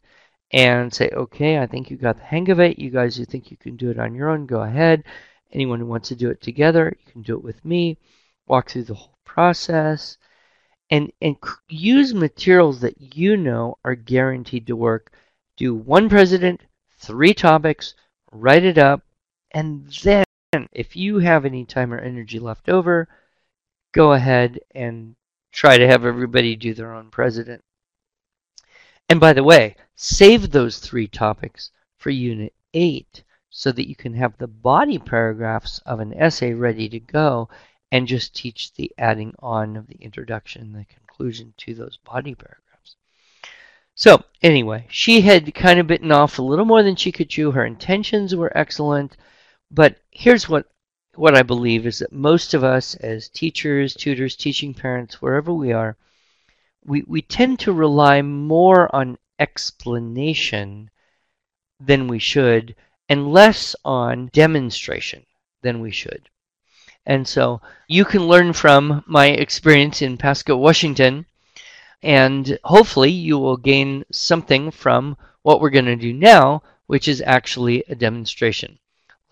and 0.53 0.95
say, 0.95 1.11
okay, 1.13 1.59
I 1.59 1.67
think 1.67 1.91
you 1.91 1.97
got 1.97 2.17
the 2.17 2.25
hang 2.25 2.49
of 2.51 2.61
it. 2.61 2.79
You 2.79 2.91
guys 2.91 3.17
who 3.17 3.25
think 3.25 3.51
you 3.51 3.57
can 3.57 3.77
do 3.77 3.91
it 3.91 3.99
on 3.99 4.15
your 4.15 4.31
own, 4.31 4.47
go 4.47 4.63
ahead. 4.63 5.05
Anyone 5.53 5.81
who 5.81 5.87
wants 5.87 6.09
to 6.09 6.17
do 6.17 6.31
it 6.31 6.41
together, 6.41 6.97
you 7.05 7.13
can 7.13 7.23
do 7.23 7.35
it 7.35 7.43
with 7.43 7.65
me. 7.65 7.99
Walk 8.47 8.71
through 8.71 8.85
the 8.85 8.95
whole 8.95 9.19
process 9.25 10.17
and, 10.91 11.11
and 11.21 11.37
use 11.69 12.15
materials 12.15 12.81
that 12.81 13.17
you 13.17 13.37
know 13.37 13.79
are 13.85 13.95
guaranteed 13.95 14.67
to 14.67 14.77
work. 14.77 15.13
Do 15.57 15.75
one 15.75 16.09
president, 16.09 16.63
three 16.99 17.35
topics, 17.35 17.95
write 18.33 18.65
it 18.65 18.79
up, 18.79 19.03
and 19.53 19.87
then 20.03 20.25
if 20.73 20.97
you 20.97 21.19
have 21.19 21.45
any 21.45 21.65
time 21.65 21.93
or 21.93 21.99
energy 21.99 22.39
left 22.39 22.69
over, 22.69 23.09
go 23.93 24.13
ahead 24.13 24.59
and 24.75 25.15
try 25.53 25.79
to 25.79 25.87
have 25.87 26.05
everybody 26.05 26.57
do 26.57 26.75
their 26.75 26.93
own 26.93 27.11
president. 27.11 27.63
And 29.09 29.21
by 29.21 29.33
the 29.33 29.45
way, 29.45 29.77
save 29.95 30.51
those 30.51 30.79
three 30.79 31.07
topics 31.07 31.71
for 31.99 32.11
Unit 32.11 32.53
8 32.73 33.23
so 33.51 33.71
that 33.71 33.89
you 33.89 33.95
can 33.95 34.15
have 34.15 34.37
the 34.37 34.49
body 34.49 34.99
paragraphs 34.99 35.79
of 35.87 36.01
an 36.01 36.13
essay 36.15 36.53
ready 36.53 36.89
to 36.89 36.99
go 36.99 37.49
and 37.93 38.09
just 38.09 38.35
teach 38.35 38.73
the 38.75 38.93
adding 38.99 39.35
on 39.39 39.77
of 39.77 39.87
the 39.87 39.97
introduction 39.97 40.63
and 40.63 40.75
the 40.75 40.85
conclusion 40.85 41.55
to 41.59 41.75
those 41.75 41.99
body 41.99 42.35
paragraphs. 42.35 42.97
So, 43.95 44.25
anyway, 44.43 44.87
she 44.91 45.21
had 45.21 45.55
kind 45.55 45.79
of 45.79 45.87
bitten 45.87 46.11
off 46.11 46.39
a 46.39 46.43
little 46.43 46.65
more 46.65 46.83
than 46.83 46.97
she 46.97 47.13
could 47.13 47.31
chew. 47.31 47.53
Her 47.53 47.65
intentions 47.65 48.35
were 48.35 48.57
excellent, 48.57 49.17
but 49.71 49.99
here's 50.11 50.49
what 50.49 50.67
what 51.17 51.37
I 51.37 51.43
believe 51.43 51.87
is 51.87 52.01
that 52.01 52.13
most 52.13 52.55
of 52.55 52.65
us 52.65 52.97
as 52.97 53.29
teachers, 53.29 53.95
tutors, 53.95 54.35
teaching 54.35 54.75
parents, 54.75 55.23
wherever 55.23 55.53
we 55.53 55.73
are, 55.73 55.97
we, 56.85 57.05
we 57.07 57.23
tend 57.23 57.61
to 57.61 57.73
rely 57.73 58.21
more 58.23 58.95
on 58.95 59.17
explanation 59.39 60.91
than 61.81 62.09
we 62.09 62.19
should 62.19 62.75
and 63.09 63.33
less 63.33 63.77
on 63.85 64.29
demonstration 64.33 65.25
than 65.63 65.81
we 65.81 65.91
should. 65.91 66.29
And 67.07 67.27
so 67.29 67.61
you 67.89 68.05
can 68.05 68.27
learn 68.27 68.53
from 68.53 69.05
my 69.07 69.27
experience 69.27 70.03
in 70.03 70.17
Pasco, 70.17 70.57
Washington, 70.57 71.27
and 72.03 72.59
hopefully 72.65 73.11
you 73.11 73.39
will 73.39 73.57
gain 73.57 74.05
something 74.11 74.71
from 74.71 75.17
what 75.43 75.61
we're 75.61 75.71
going 75.71 75.85
to 75.87 75.97
do 75.97 76.13
now, 76.13 76.63
which 76.87 77.09
is 77.09 77.23
actually 77.27 77.85
a 77.89 77.95
demonstration. 77.95 78.79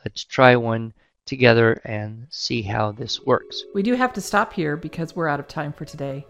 Let's 0.04 0.24
try 0.24 0.56
one 0.56 0.92
together 1.24 1.80
and 1.84 2.26
see 2.30 2.62
how 2.62 2.92
this 2.92 3.20
works. 3.24 3.64
We 3.74 3.82
do 3.82 3.94
have 3.94 4.12
to 4.14 4.20
stop 4.20 4.52
here 4.52 4.76
because 4.76 5.14
we're 5.14 5.28
out 5.28 5.40
of 5.40 5.48
time 5.48 5.72
for 5.72 5.84
today 5.84 6.26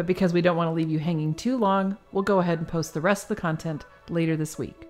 but 0.00 0.06
because 0.06 0.32
we 0.32 0.40
don't 0.40 0.56
want 0.56 0.68
to 0.68 0.72
leave 0.72 0.88
you 0.88 0.98
hanging 0.98 1.34
too 1.34 1.58
long, 1.58 1.98
we'll 2.12 2.22
go 2.22 2.38
ahead 2.38 2.58
and 2.58 2.66
post 2.66 2.94
the 2.94 3.00
rest 3.02 3.24
of 3.24 3.28
the 3.28 3.40
content 3.40 3.84
later 4.08 4.34
this 4.34 4.58
week. 4.58 4.89